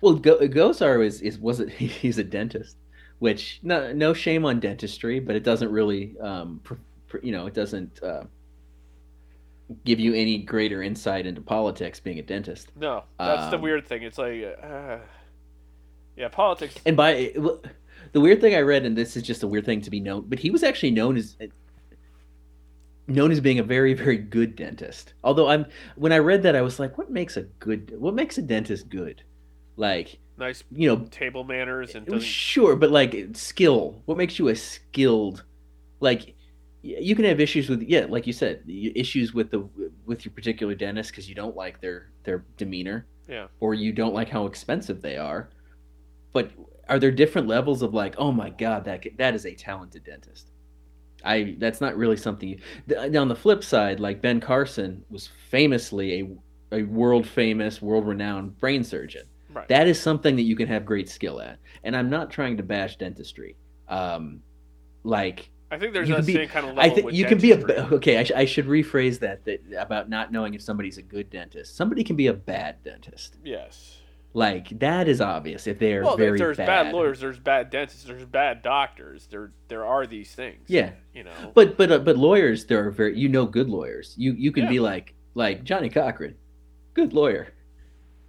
[0.00, 2.76] Well, Go, Gosar is is was it he's a dentist,
[3.20, 6.74] which no no shame on dentistry, but it doesn't really um pr-
[7.06, 8.24] pr- you know it doesn't uh,
[9.84, 12.68] give you any greater insight into politics being a dentist.
[12.76, 14.02] No, that's the Um, weird thing.
[14.02, 14.98] It's like, uh,
[16.16, 16.74] yeah, politics.
[16.84, 17.32] And by
[18.12, 20.26] the weird thing I read, and this is just a weird thing to be known,
[20.28, 21.36] but he was actually known as
[23.06, 25.14] known as being a very very good dentist.
[25.22, 28.38] Although I'm when I read that, I was like, what makes a good what makes
[28.38, 29.22] a dentist good?
[29.76, 32.20] Like Nice you know, table manners and doesn't.
[32.20, 34.02] sure, but like skill.
[34.06, 35.44] What makes you a skilled?
[36.00, 36.34] Like
[36.82, 39.68] you can have issues with yeah, like you said, issues with the
[40.06, 44.12] with your particular dentist because you don't like their their demeanor Yeah, or you don't
[44.12, 45.50] like how expensive they are.
[46.32, 46.50] But
[46.88, 50.50] are there different levels of like, oh my god, that that is a talented dentist?
[51.24, 52.48] I that's not really something.
[52.48, 52.58] You,
[52.88, 58.06] th- on the flip side, like Ben Carson was famously a a world famous, world
[58.06, 59.22] renowned brain surgeon.
[59.52, 59.68] right.
[59.68, 61.58] That is something that you can have great skill at.
[61.84, 63.56] And I'm not trying to bash dentistry.
[63.88, 64.40] Um,
[65.04, 67.52] like I think there's that be- same kind of level I think you can be
[67.52, 67.96] a dentistry.
[67.96, 68.18] okay.
[68.18, 71.76] I, sh- I should rephrase that, that about not knowing if somebody's a good dentist.
[71.76, 73.36] Somebody can be a bad dentist.
[73.44, 73.98] Yes.
[74.36, 76.66] Like that is obvious if they are Well, very if there's bad.
[76.66, 76.92] bad.
[76.92, 79.28] lawyers, there's bad dentists, there's bad doctors.
[79.30, 80.64] There, there are these things.
[80.66, 81.52] Yeah, You know.
[81.54, 84.12] but but uh, but lawyers, there are very you know good lawyers.
[84.18, 84.70] You you can Yeah.
[84.70, 86.34] be like like Johnnie Cochran,
[86.94, 87.48] good lawyer.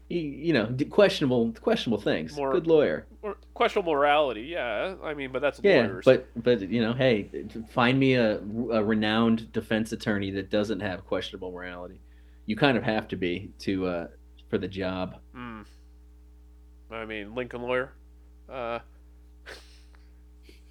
[0.08, 2.36] He, you know questionable questionable things.
[2.36, 3.08] More- good lawyer.
[3.24, 4.42] Or questionable morality.
[4.44, 4.94] Yeah.
[5.04, 6.06] I mean, but that's Yeah, lawyers.
[6.06, 7.32] but but you know, hey,
[7.72, 12.00] find me a, a renowned defense attorney that doesn't have questionable morality.
[12.46, 14.08] You kind of have to be to uh,
[14.52, 15.16] for the job.
[15.36, 15.66] Mm.
[16.92, 17.92] I mean, Lincoln lawyer.
[18.50, 18.80] Uh,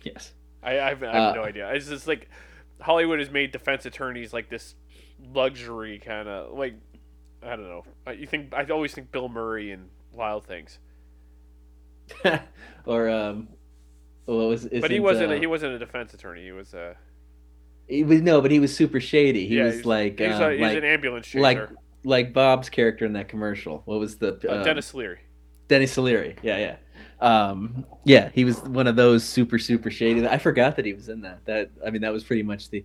[0.04, 0.32] Yes.
[0.62, 1.70] I, I have, I have Uh, no idea.
[1.72, 2.28] It's just like
[2.80, 4.74] Hollywood has made defense attorneys like this
[5.32, 6.74] luxury kind of like
[7.42, 7.84] I don't know.
[8.12, 10.78] You think I always think Bill Murray and Wild Things,
[12.86, 13.48] or um,
[14.24, 14.66] what was?
[14.66, 15.30] but he wasn't.
[15.30, 16.42] Uh, a, he wasn't a defense attorney.
[16.44, 16.96] He was a.
[17.86, 19.46] he was no, but he was super shady.
[19.46, 21.42] He yeah, was he's, like he's, uh, a, he's like an ambulance chaser.
[21.42, 21.68] like
[22.04, 23.82] like Bob's character in that commercial.
[23.84, 25.20] What was the uh, um, Denis Leary.
[25.68, 26.36] Denis Leary.
[26.42, 26.76] Yeah, yeah.
[27.20, 30.26] Um, yeah, he was one of those super super shady.
[30.26, 31.44] I forgot that he was in that.
[31.46, 32.84] That I mean, that was pretty much the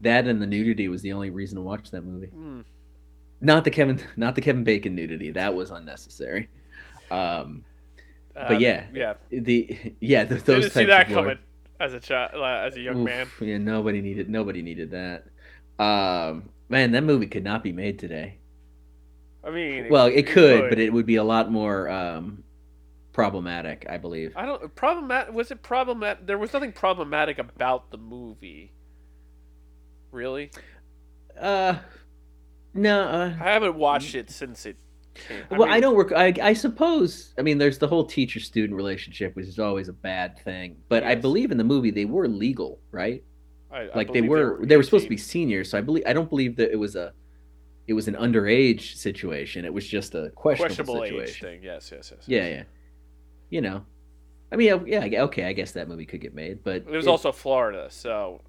[0.00, 2.28] that and the nudity was the only reason to watch that movie.
[2.28, 2.64] Mm.
[3.40, 5.30] Not the Kevin, not the Kevin Bacon nudity.
[5.30, 6.48] That was unnecessary.
[7.10, 7.64] Um,
[8.34, 9.14] but yeah, yeah.
[9.30, 11.38] the yeah th- those Didn't see that coming
[11.80, 13.28] as a child, as a young Oof, man.
[13.40, 15.24] Yeah, nobody needed nobody needed that.
[15.82, 18.37] Um, man, that movie could not be made today.
[19.44, 22.42] I mean, Well, it could, but it would be a lot more um,
[23.12, 24.32] problematic, I believe.
[24.36, 25.32] I don't problematic.
[25.32, 26.26] Was it problematic?
[26.26, 28.72] There was nothing problematic about the movie.
[30.10, 30.50] Really,
[31.38, 31.78] Uh,
[32.74, 33.02] no.
[33.02, 34.76] Uh, I haven't watched it since it.
[35.14, 35.42] Came.
[35.50, 36.12] well, mean, I don't work.
[36.12, 37.34] I, I suppose.
[37.38, 40.76] I mean, there's the whole teacher-student relationship, which is always a bad thing.
[40.88, 43.22] But I believe in the movie they were legal, right?
[43.70, 44.60] I, I Like they believe were.
[44.62, 46.04] They were supposed to be seniors, so I believe.
[46.06, 47.12] I don't believe that it was a.
[47.88, 49.64] It was an underage situation.
[49.64, 51.48] It was just a questionable, questionable age situation.
[51.48, 51.60] thing.
[51.64, 52.24] Yes, yes, yes.
[52.26, 52.62] Yeah, yeah.
[53.50, 53.84] You know,
[54.52, 55.44] I mean, yeah, okay.
[55.46, 58.42] I guess that movie could get made, but It was also Florida, so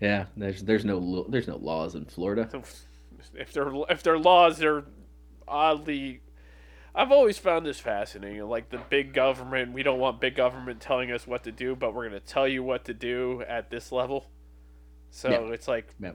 [0.00, 0.26] yeah.
[0.36, 2.50] There's there's no there's no laws in Florida.
[3.34, 4.84] if their if their laws are
[5.48, 6.20] oddly.
[6.94, 8.42] I've always found this fascinating.
[8.48, 11.94] Like the big government, we don't want big government telling us what to do, but
[11.94, 14.30] we're going to tell you what to do at this level.
[15.10, 15.52] So Yeah.
[15.52, 16.12] it's like, Yeah.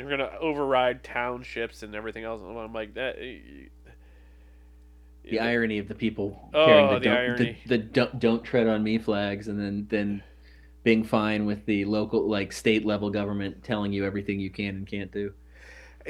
[0.00, 2.40] They're gonna override townships and everything else.
[2.40, 3.16] And I'm like that.
[3.20, 3.68] eh,
[5.24, 7.58] The irony of the people Oh, carrying the, the don't, irony.
[7.66, 10.22] the, the don't, don't tread on me flags, and then then
[10.82, 14.86] being fine with the local like state level government telling you everything you can and
[14.86, 15.32] can't do.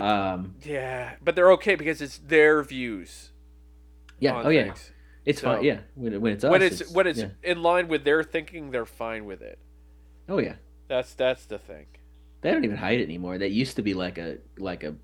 [0.00, 3.32] Um, Yeah, but they're okay because it's their views.
[4.20, 4.40] yeah.
[4.44, 4.64] Oh yeah.
[4.66, 4.92] things.
[5.24, 5.64] It's So- fine.
[5.64, 5.80] Yeah.
[5.96, 7.28] When, when it's us, when it's, when it's yeah.
[7.42, 9.58] in line with their thinking, they're fine with it.
[10.28, 10.54] Oh yeah.
[10.86, 11.86] That's that's the thing.
[12.40, 13.38] They don't even hide it anymore.
[13.38, 14.94] That used to be like a like a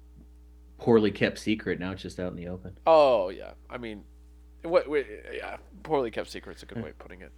[0.78, 1.78] poorly kept secret.
[1.78, 2.78] Now it's just out in the open.
[2.86, 4.04] Oh yeah, I mean,
[4.62, 4.88] what?
[4.88, 7.32] what yeah, poorly kept secret's a good way of putting it.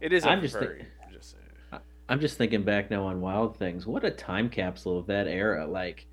[0.00, 0.24] It is.
[0.24, 1.36] a I'm just very, think- just
[2.08, 3.86] I'm just thinking back now on Wild Things.
[3.86, 5.66] What a time capsule of that era.
[5.66, 6.06] Like,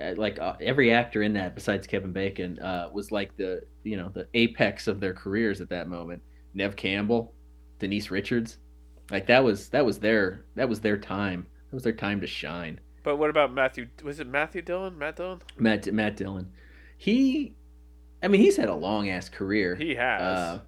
[0.00, 3.96] uh, like uh, every actor in that, besides Kevin Bacon, uh, was like the you
[3.96, 6.22] know the apex of their careers at that moment.
[6.54, 7.34] Neve Campbell,
[7.78, 8.58] Denise Richards,
[9.10, 11.46] like that was that was their that was their time.
[11.70, 12.80] That was their time to shine.
[13.02, 13.88] But what about Matthew?
[14.02, 14.98] Was it Matthew Dillon?
[14.98, 15.40] Matt Dillon?
[15.56, 16.52] Matt Matt Dillon,
[16.96, 17.54] he,
[18.22, 19.76] I mean, he's had a long ass career.
[19.76, 20.20] He has.
[20.20, 20.60] Uh,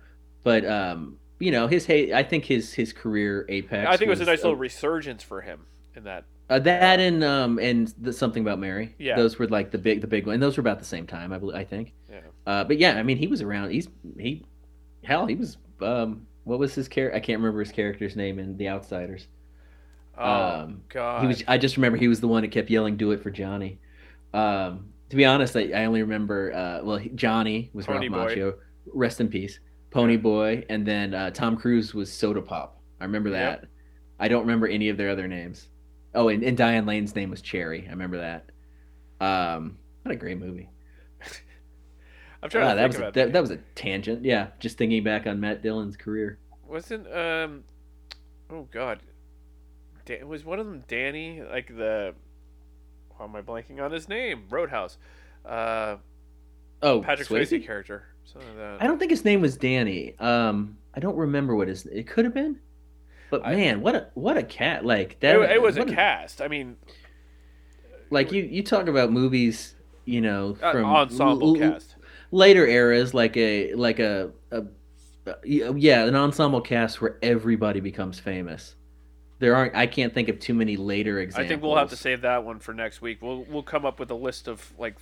[0.43, 3.89] but um, you know, his hey, I think his his career apex.
[3.89, 6.25] I think it was a nice uh, little resurgence for him in that.
[6.49, 8.95] Uh, that and um and the, something about Mary.
[8.99, 9.17] Yeah.
[9.17, 10.35] those were like the big the big one.
[10.35, 11.57] And those were about the same time, I believe.
[11.57, 11.93] I think.
[12.11, 12.21] Yeah.
[12.47, 13.71] Uh, but yeah, I mean, he was around.
[13.71, 13.89] He's
[14.19, 14.45] he,
[15.05, 15.57] hell, he was.
[15.81, 17.17] Um, what was his character?
[17.17, 19.29] I can't remember his character's name in The Outsiders.
[20.21, 21.23] Oh Um, God.
[21.23, 21.43] He was.
[21.49, 23.79] I just remember he was the one that kept yelling, "Do it for Johnny."
[24.35, 26.53] Um, to be honest, I, I only remember.
[26.53, 28.31] Uh, well, Johnny was Pony Ralph.
[28.31, 28.55] Macchio.
[28.93, 29.61] Rest in peace,
[29.91, 32.81] Pony Boy, and then uh, Tom Cruise was Soda Pop.
[33.01, 33.61] I remember that.
[33.61, 33.71] Yep.
[34.19, 35.69] I don't remember any of their other names.
[36.15, 37.87] Oh, and, and Diane Lane's name was Cherry.
[37.87, 38.51] I remember that.
[39.25, 40.69] Um, what a great movie.
[42.43, 44.25] I'm trying to that think was a, about that, that was a tangent.
[44.25, 46.39] Yeah, just thinking back on Matt Dillon's career.
[46.67, 47.65] Wasn't um,
[48.51, 49.01] oh God,
[50.07, 51.43] Dan, was one of them Danny?
[51.43, 52.15] Like the,
[53.17, 54.45] why am I blanking on his name?
[54.51, 54.99] Roadhouse.
[55.45, 55.97] Uh,
[56.83, 57.43] Oh, Patrick Swayze?
[57.51, 58.05] Swayze character.
[58.25, 58.83] Something like that.
[58.83, 60.15] I don't think his name was Danny.
[60.19, 61.85] Um, I don't remember what his.
[61.87, 62.59] It could have been.
[63.31, 64.85] But I- man, what a what a cat!
[64.87, 65.37] Like that.
[65.37, 66.41] It, it was a cast.
[66.41, 66.77] I mean,
[68.11, 69.75] Like you, you talk about movies,
[70.07, 71.97] you know, uh, from ensemble l- l- cast.
[72.31, 74.63] later eras, like a like a, a,
[75.27, 78.75] a yeah, an ensemble cast where everybody becomes famous.
[79.41, 79.75] There aren't.
[79.75, 81.45] I can't think of too many later examples.
[81.45, 83.21] I think we'll have to save that one for next week.
[83.23, 84.97] We'll we'll come up with a list of like,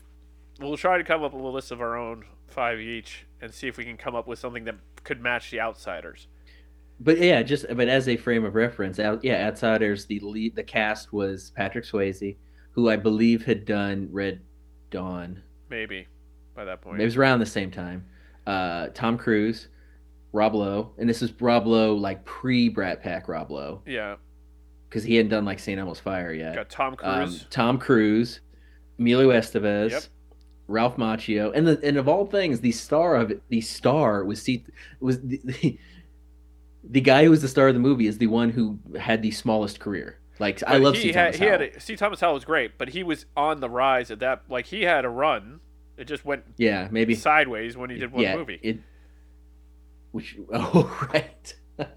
[0.61, 3.67] we'll try to come up with a list of our own five each and see
[3.67, 6.29] if we can come up with something that could match the outsiders.
[7.01, 10.07] But yeah, just but as a frame of reference, out yeah, Outsiders.
[10.07, 12.37] The lead, the cast was Patrick Swayze,
[12.71, 14.41] who I believe had done Red
[14.91, 15.43] Dawn.
[15.69, 16.07] Maybe
[16.55, 17.01] by that point.
[17.01, 18.05] It was around the same time.
[18.47, 19.69] Uh, Tom Cruise,
[20.33, 24.17] Rob Lowe, and this is Rob Lowe like pre Brat Pack Rob Lowe Yeah,
[24.89, 25.79] because he hadn't done like St.
[25.79, 26.55] Elmo's Fire yet.
[26.55, 27.47] got Tom Um, Cruise.
[27.51, 28.41] Tom Cruise,
[28.99, 30.03] Emilio Estevez, Yep.
[30.67, 34.43] Ralph Macchio, and the and of all things, the star of it, the star was
[34.43, 34.65] C,
[35.01, 35.79] was the, the
[36.91, 39.31] the guy who was the star of the movie is the one who had the
[39.31, 40.19] smallest career.
[40.39, 41.13] Like I love he C.
[41.13, 41.97] had, Thomas he had a, C.
[41.97, 44.43] Thomas Howell was great, but he was on the rise at that.
[44.49, 45.61] Like he had a run.
[45.97, 48.61] It just went yeah, maybe sideways when he did one yeah, movie.
[48.63, 48.79] It,
[50.13, 51.55] which oh right.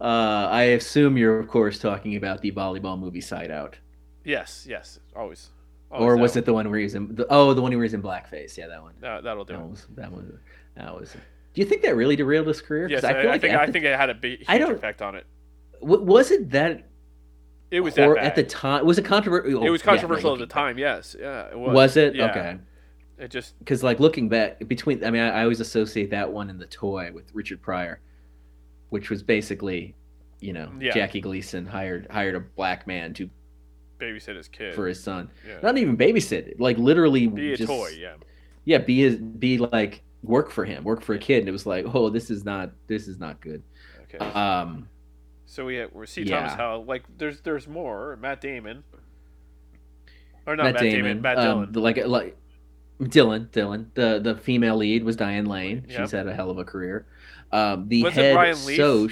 [0.00, 3.76] uh, I assume you're of course talking about the volleyball movie Side Out,
[4.24, 5.50] yes, yes, always.
[5.90, 7.14] or was it the one where he was in?
[7.14, 8.56] The, oh, the one where he was in blackface.
[8.56, 8.94] Yeah, that one.
[9.02, 9.54] No, that'll do.
[9.54, 10.24] That was that was
[10.76, 11.12] that was.
[11.54, 12.88] Do you think that really derailed his career?
[12.88, 14.74] Yes, I, I think at I the- think it had a big, huge I don't-
[14.74, 15.26] effect on it.
[15.80, 16.84] w- was it that
[17.70, 18.86] It was that at the time?
[18.86, 19.64] Was it controversial?
[19.64, 20.78] it was controversial at the time.
[20.78, 21.74] Yes, yeah, it was.
[21.74, 22.30] Was it Yeah.
[22.30, 22.58] okay?
[23.18, 26.50] It just Because like looking back between, I mean, I, I always associate that one
[26.50, 27.98] and the toy with Richard Pryor,
[28.90, 29.94] which was basically,
[30.40, 30.92] you know, Yeah.
[30.92, 33.28] Jackie Gleason hired hired a black man to
[33.98, 34.74] babysit his kid.
[34.74, 35.30] for his son.
[35.46, 35.58] yeah.
[35.62, 37.90] Not even babysit, like literally Be a just, toy.
[37.98, 38.14] Yeah.
[38.64, 41.64] Yeah, be his, be like work for him, work for a kid, and it was
[41.66, 43.62] like, oh, this is not this is not good.
[44.02, 44.18] Okay.
[44.18, 44.88] Um,
[45.46, 46.56] so we we see Thomas yeah.
[46.56, 46.84] Howell.
[46.84, 48.16] Like there's there's more.
[48.20, 48.84] Matt Damon.
[50.46, 51.20] Or not Matt, Matt, Damon.
[51.22, 51.72] Matt um, Dillon.
[51.72, 52.36] the- like like
[53.00, 53.86] Dylan, Dylan.
[53.94, 55.84] The the female lead was Diane Lane.
[55.88, 55.98] Yep.
[56.00, 57.06] She's had a hell of a career.
[57.52, 58.76] Um, the Was it head Brian Leaf?
[58.76, 59.10] Soc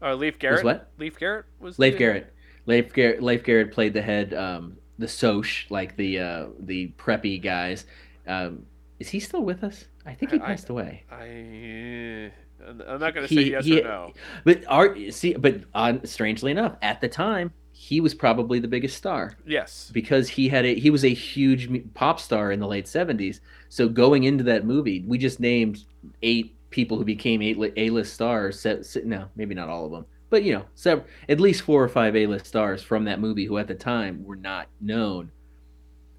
[0.00, 0.64] Uh, Leif was Garrett.
[0.64, 0.90] what?
[0.98, 1.78] Leif Garrett was.
[1.78, 2.32] Leif Garrett.
[2.66, 3.22] Leif Garrett.
[3.22, 7.86] Leif Garrett played the head, um, the Soc, like the uh, the preppy guys.
[8.26, 8.64] Um,
[8.98, 9.86] is he still with us?
[10.06, 11.04] I think he I- passed away.
[11.10, 12.32] I.
[12.66, 14.12] I'm not gonna He- say yes he- or no.
[14.44, 18.96] But art, see, but on, strangely enough, at the time, he was probably the biggest
[18.96, 19.34] star.
[19.46, 19.90] Yes.
[19.94, 23.88] because he had a he was a huge pop star in the late 70s so
[23.88, 25.84] going into that movie we just named
[26.22, 29.90] eight people who became eight li- a-list stars se- se- no maybe not all of
[29.92, 33.44] them but you know sev- at least four or five a-list stars from that movie
[33.46, 35.30] who at the time were not known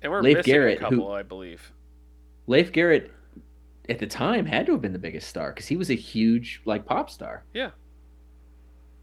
[0.01, 1.71] And we're Leif missing Garrett, a who- I believe.
[2.47, 3.11] Leif Garrett,
[3.87, 6.61] at the time had to have been the biggest star because he was a huge
[6.65, 7.43] like pop star.
[7.53, 7.71] Yeah.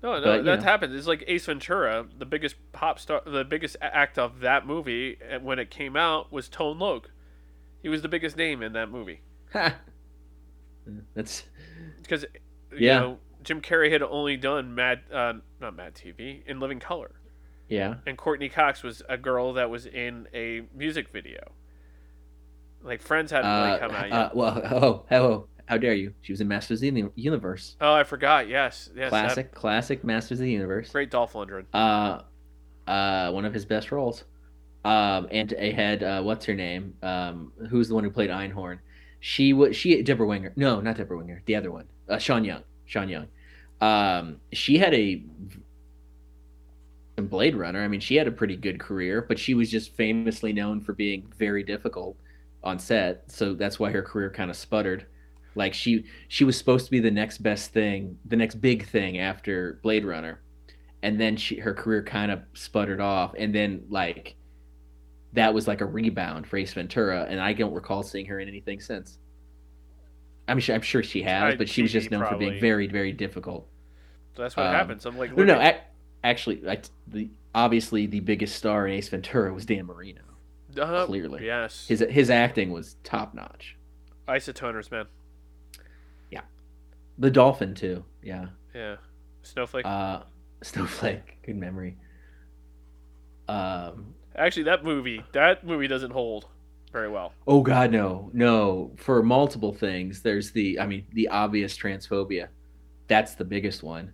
[0.03, 0.65] No, no, But, that know.
[0.65, 0.95] happens.
[0.95, 5.39] It's like Ace Ventura, the biggest pop star, the biggest act of that movie uh,
[5.41, 7.11] when it came out was Tone Loc.
[7.83, 9.21] He was the biggest name in that movie
[9.53, 9.77] Ha.
[11.15, 11.45] That's
[12.03, 12.23] because
[12.73, 12.99] you Yeah.
[13.01, 17.13] know Jim Carrey had only done Mad, uh, not Mad TV, in Living Color,
[17.69, 17.97] yeah.
[18.07, 21.53] and Courteney Cox was a girl that was in a music video.
[22.83, 24.13] Like Friends hadn't really Uh, come out yet.
[24.13, 26.15] uh, well, oh, hello, how dare you?
[26.23, 27.77] She was in Masters of the Universe.
[27.81, 28.49] oh, I forgot.
[28.49, 30.91] Yes, yes, that- classic, classic Masters of the Universe.
[30.91, 31.67] great Dolph Lundgren.
[31.73, 32.23] Uh,
[32.89, 34.25] uh, one of his best roles.
[34.85, 36.95] Um, and it had uh, what's her name?
[37.03, 38.79] Um, who's the one who played Einhorn?
[39.29, 40.53] She was she Deborah Winger.
[40.55, 41.43] No, not Deborah Winger.
[41.47, 41.87] The other one.
[42.09, 42.63] Uh, Sean Young.
[42.85, 43.27] Sean Young.
[43.81, 45.25] Um, she had a
[47.17, 47.83] Blade Runner.
[47.83, 50.93] I mean, she had a pretty good career, but she was just famously known for
[50.93, 52.17] being very difficult
[52.63, 53.25] on set.
[53.27, 55.07] So that's why her career kind of sputtered.
[55.57, 59.19] Like she she was supposed to be the next best thing, the next big thing
[59.19, 60.41] after Blade Runner,
[61.03, 64.37] and then she her career kind of sputtered off, and then like
[65.37, 68.49] that was like a rebound for Ace Ventura, and I don't recall seeing her in
[68.49, 69.19] anything since.
[70.49, 73.13] I'm sure I'm sure she has, but she was just known for being very very
[73.13, 73.69] difficult.
[74.35, 75.07] So that's what Um, happens.
[75.07, 75.83] I'm like, No, no, at- ac-
[76.25, 80.21] actually, I, the obviously the biggest star in Ace Ventura was Dan Marino.
[80.79, 81.47] uh, clearly.
[81.47, 83.77] yes, His his acting was top notch.
[84.29, 85.07] isotoners, man.
[86.31, 86.43] Yeah,
[87.19, 88.49] the Dolphin too, yeah.
[88.75, 88.97] Yeah,
[89.43, 89.87] Snowflake.
[89.87, 90.23] Uh,
[90.63, 91.97] Snowflake, good memory.
[93.49, 96.47] Um, Actually, that movie, that movie doesn't hold
[96.93, 97.33] very well.
[97.47, 98.93] oh God, no, no.
[98.97, 102.49] For multiple things, there's the, I mean, the obvious transphobia.
[103.09, 104.13] That's the biggest one.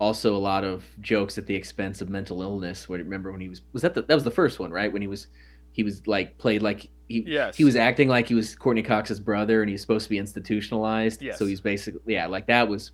[0.00, 2.88] Also, a lot of jokes at the expense of mental illness.
[2.88, 4.92] Remember when he was was that the, that was the first one, right?
[4.92, 5.26] When he was
[5.72, 7.56] he was like played like he Yes.
[7.56, 10.18] he was acting like he was Courteney Cox's brother, and he was supposed to be
[10.18, 11.20] institutionalized.
[11.22, 11.38] Yes.
[11.38, 12.92] So he's basically yeah, like that was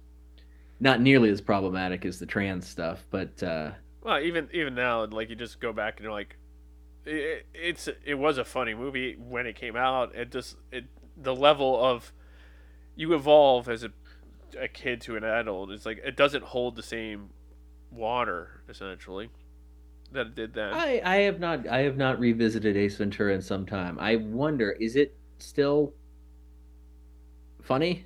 [0.81, 5.29] not nearly as problematic as the trans stuff, but uh, Well, even even now, like
[5.31, 6.37] you just go back and you're like,
[7.07, 10.15] it, it's it was a funny movie when it came out.
[10.15, 10.85] It just it
[11.17, 12.13] the level of
[12.97, 13.91] you evolve as a
[14.59, 15.71] a kid to an adult.
[15.71, 17.31] It's like it doesn't hold the same
[17.91, 19.31] water essentially
[20.13, 20.73] that it did then.
[20.73, 23.99] I I have not I have not revisited Ace Ventura in some time.
[23.99, 25.93] I wonder is it still
[27.63, 28.05] funny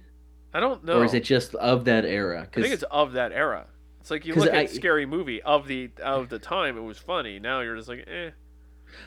[0.55, 0.99] I don't know.
[1.01, 2.49] or is it just of that era?
[2.51, 3.67] I think it's of that era.
[4.01, 6.79] It's like you look I- at scary movie of the of the time.
[6.79, 7.39] It was funny.
[7.39, 8.31] Now you're just like, eh.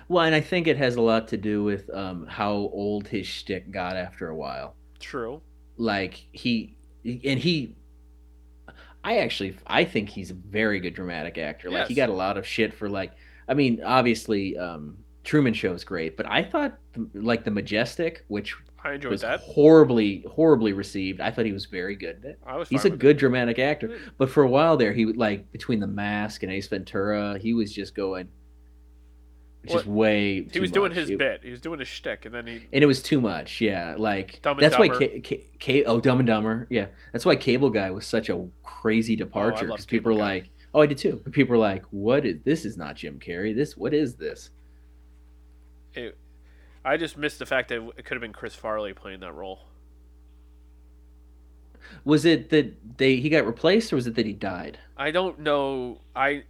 [0.07, 3.27] Well, and I think it has a lot to do with um, how old his
[3.27, 4.75] shtick got after a while.
[4.99, 5.41] True.
[5.77, 7.75] like he and he
[9.03, 12.37] i actually i think he's a very good dramatic actor like he got a lot
[12.37, 13.13] of shit for like
[13.47, 16.77] i mean obviously um truman show is great but i thought
[17.15, 19.39] like the majestic which I enjoyed was that.
[19.41, 22.69] horribly horribly received i thought he was very good at it I was.
[22.69, 26.43] he's a good dramatic actor but for a while there he like between the mask
[26.43, 28.27] and ace ventura he was just going
[29.67, 31.41] just way He was doing his It- bit.
[31.43, 33.61] He was doing his shtick, and then he and it was too much.
[33.61, 35.07] Yeah, like Dumb and that's why Dumber.
[35.07, 36.67] Ca- Ca- Ca- oh Dumb and Dumber.
[36.69, 40.21] Yeah, that's why Cable Guy was such a crazy oh, departure love because people Cable
[40.21, 41.21] were like, oh, I did too.
[41.23, 42.65] But people were like, what is this?
[42.65, 43.55] Is not Jim Carrey.
[43.55, 44.49] This what is this?
[45.93, 46.17] it,
[46.83, 49.67] I just missed the fact that it could have been Chris Farley playing that role.
[52.05, 54.79] Was it that they he got replaced or was it that he died?
[54.97, 55.99] I don't know.
[56.15, 56.43] I.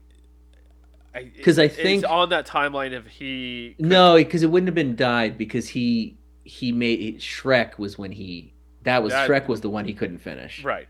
[1.13, 3.75] I 'Cause I it's think- on that timeline of he.
[3.79, 8.53] No, because it wouldn't have been died because he he made Shrek was when he
[8.83, 10.63] that was That- Shrek was the one he couldn't finish.
[10.63, 10.87] Right.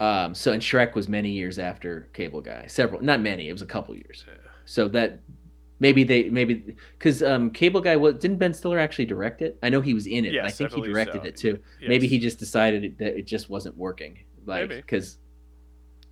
[0.00, 2.66] Um, so and Shrek was many years after Cable Guy.
[2.66, 3.48] Several, not many.
[3.48, 4.24] It was a couple years.
[4.66, 5.20] So that
[5.78, 9.58] maybe they maybe because um, Cable Guy was didn't Ben Stiller actually direct it?
[9.62, 10.30] I know he was in it.
[10.30, 11.28] I Yes, I think he directed so.
[11.28, 11.58] it too.
[11.80, 11.88] Yes.
[11.88, 14.18] Maybe he just decided that it just wasn't working.
[14.44, 15.18] Like because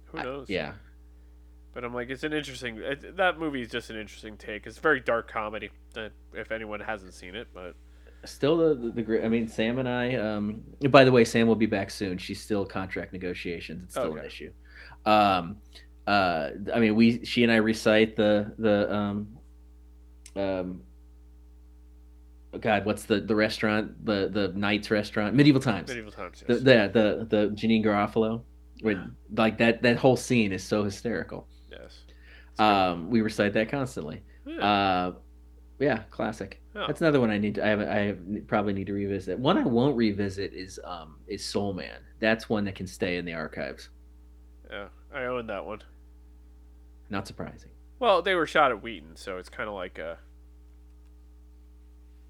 [0.07, 0.49] Who knows?
[0.49, 0.73] yeah,
[1.75, 2.79] But I'm like, it's an interesting.
[2.79, 4.67] It, that movie is just an interesting take.
[4.67, 5.71] It's very dark comedy.
[6.33, 7.75] If anyone hasn't seen it, but
[8.25, 9.25] still the the, the great.
[9.25, 10.15] I mean, Sam and I.
[10.15, 12.17] Um, by the way, Sam will be back soon.
[12.17, 13.85] She's still contract negotiations.
[13.85, 14.53] It's still an issue.
[15.05, 15.57] Um,
[16.07, 19.29] uh, I mean, we she and I recite the the um,
[20.37, 20.83] um.
[22.61, 24.05] God, what's the the restaurant?
[24.07, 25.89] The the Knights restaurant, Medieval Times.
[25.89, 26.45] medieval times.
[26.47, 26.63] The, Yes.
[26.63, 28.43] the the the Janeane Garofalo,
[28.83, 31.49] where, like that that whole scene is so hysterical.
[32.59, 34.23] Um, we recite that constantly.
[34.47, 34.59] Yeah.
[34.59, 35.13] Uh,
[35.79, 36.61] yeah, classic.
[36.75, 37.57] That's another one I need.
[37.57, 37.81] To, I have.
[37.81, 39.39] I have, probably need to revisit.
[39.39, 41.99] One I won't revisit is um is Soul Man.
[42.19, 43.91] That's one that can stay in the archives.
[44.71, 44.87] yeah.
[45.15, 45.83] I own that one.
[47.09, 47.71] Not surprising.
[48.01, 50.19] Well, they were shot at Wheaton, so it's kind of like a.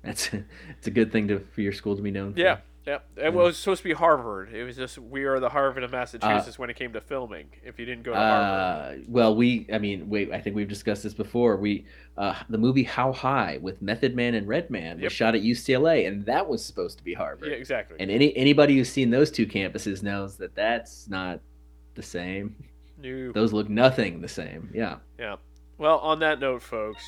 [0.03, 0.31] That's
[0.71, 2.35] it's a good thing to for your school to be known.
[2.35, 2.41] For.
[2.41, 2.99] Yeah, yeah.
[3.17, 4.53] It was supposed to be Harvard.
[4.53, 7.47] It was just we are the Harvard of Massachusetts when it came to filming.
[7.65, 10.69] If you didn't go to Harvard, Uh, well, we, I mean, wait, I think we've
[10.69, 11.57] discussed this before.
[11.57, 11.87] We,
[12.19, 15.05] uh, the movie How High with Method Man and Redman Yep.
[15.05, 17.49] was shot at UCLA, and that was supposed to be Harvard.
[17.49, 17.97] yeah, exactly.
[18.01, 21.41] And any anybody who's seen those two campuses knows that that's not
[21.95, 22.55] the same.
[22.99, 23.33] New.
[23.33, 24.71] Those look nothing the same.
[24.75, 24.97] Yeah.
[25.19, 25.37] Yeah.
[25.79, 27.03] Well, on that note, folks,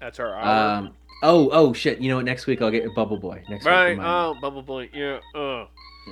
[0.00, 0.78] that's our hour.
[0.78, 0.94] Um.
[1.22, 1.98] Oh, oh shit!
[2.00, 2.24] You know what?
[2.24, 3.42] Next week I'll get Bubble Boy.
[3.48, 3.96] Next right.
[3.98, 4.06] week.
[4.06, 4.88] Oh, Bubble Boy.
[4.92, 5.18] Yeah.
[5.34, 5.66] Uh.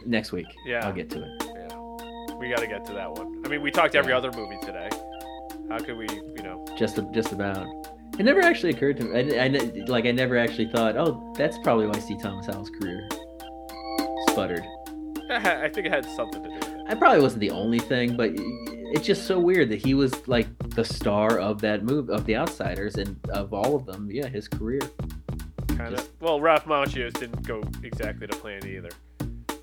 [0.05, 0.47] next week.
[0.67, 0.85] Yeah.
[0.87, 1.43] I'll get to it.
[1.55, 2.35] Yeah.
[2.37, 3.43] We got to get to that one.
[3.45, 4.19] I mean, we talked every Yeah.
[4.19, 4.91] other movie today.
[5.71, 6.65] How could we, you know?
[6.77, 7.67] Just just about.
[8.19, 9.39] It never actually occurred to me.
[9.39, 9.49] I, I
[9.87, 10.97] like I never actually thought.
[10.97, 12.17] Oh, that's probably why C.
[12.21, 13.09] Thomas Howell's career
[14.31, 14.65] sputtered.
[15.31, 16.85] I think it had something to do with it.
[16.89, 18.31] I probably wasn't the only thing, but
[18.93, 22.37] it's just so weird that he was like the star of that movie, of The
[22.37, 24.81] Outsiders, and of all of them, yeah, his career.
[25.69, 26.09] Kind of.
[26.21, 28.91] Well, Ralph Macchio's didn't go exactly to plan either.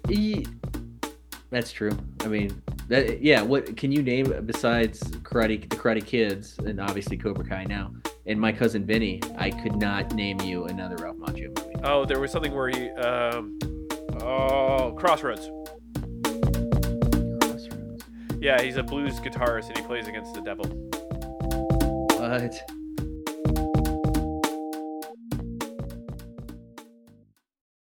[0.08, 0.46] He,
[1.50, 1.92] that's true.
[2.22, 3.42] I mean, that, yeah.
[3.42, 7.94] What can you name besides Karate, the Karate Kids, and obviously Cobra Kai now,
[8.26, 9.22] and My Cousin Vinny?
[9.38, 11.76] I could not name you another Ralph Macchio movie.
[11.84, 13.58] Oh, there was something where he, um,
[14.22, 14.94] oh.
[15.00, 15.50] Crossroads.
[18.44, 20.66] Yeah, he's a blues guitarist and he plays against the devil.
[22.20, 22.83] What?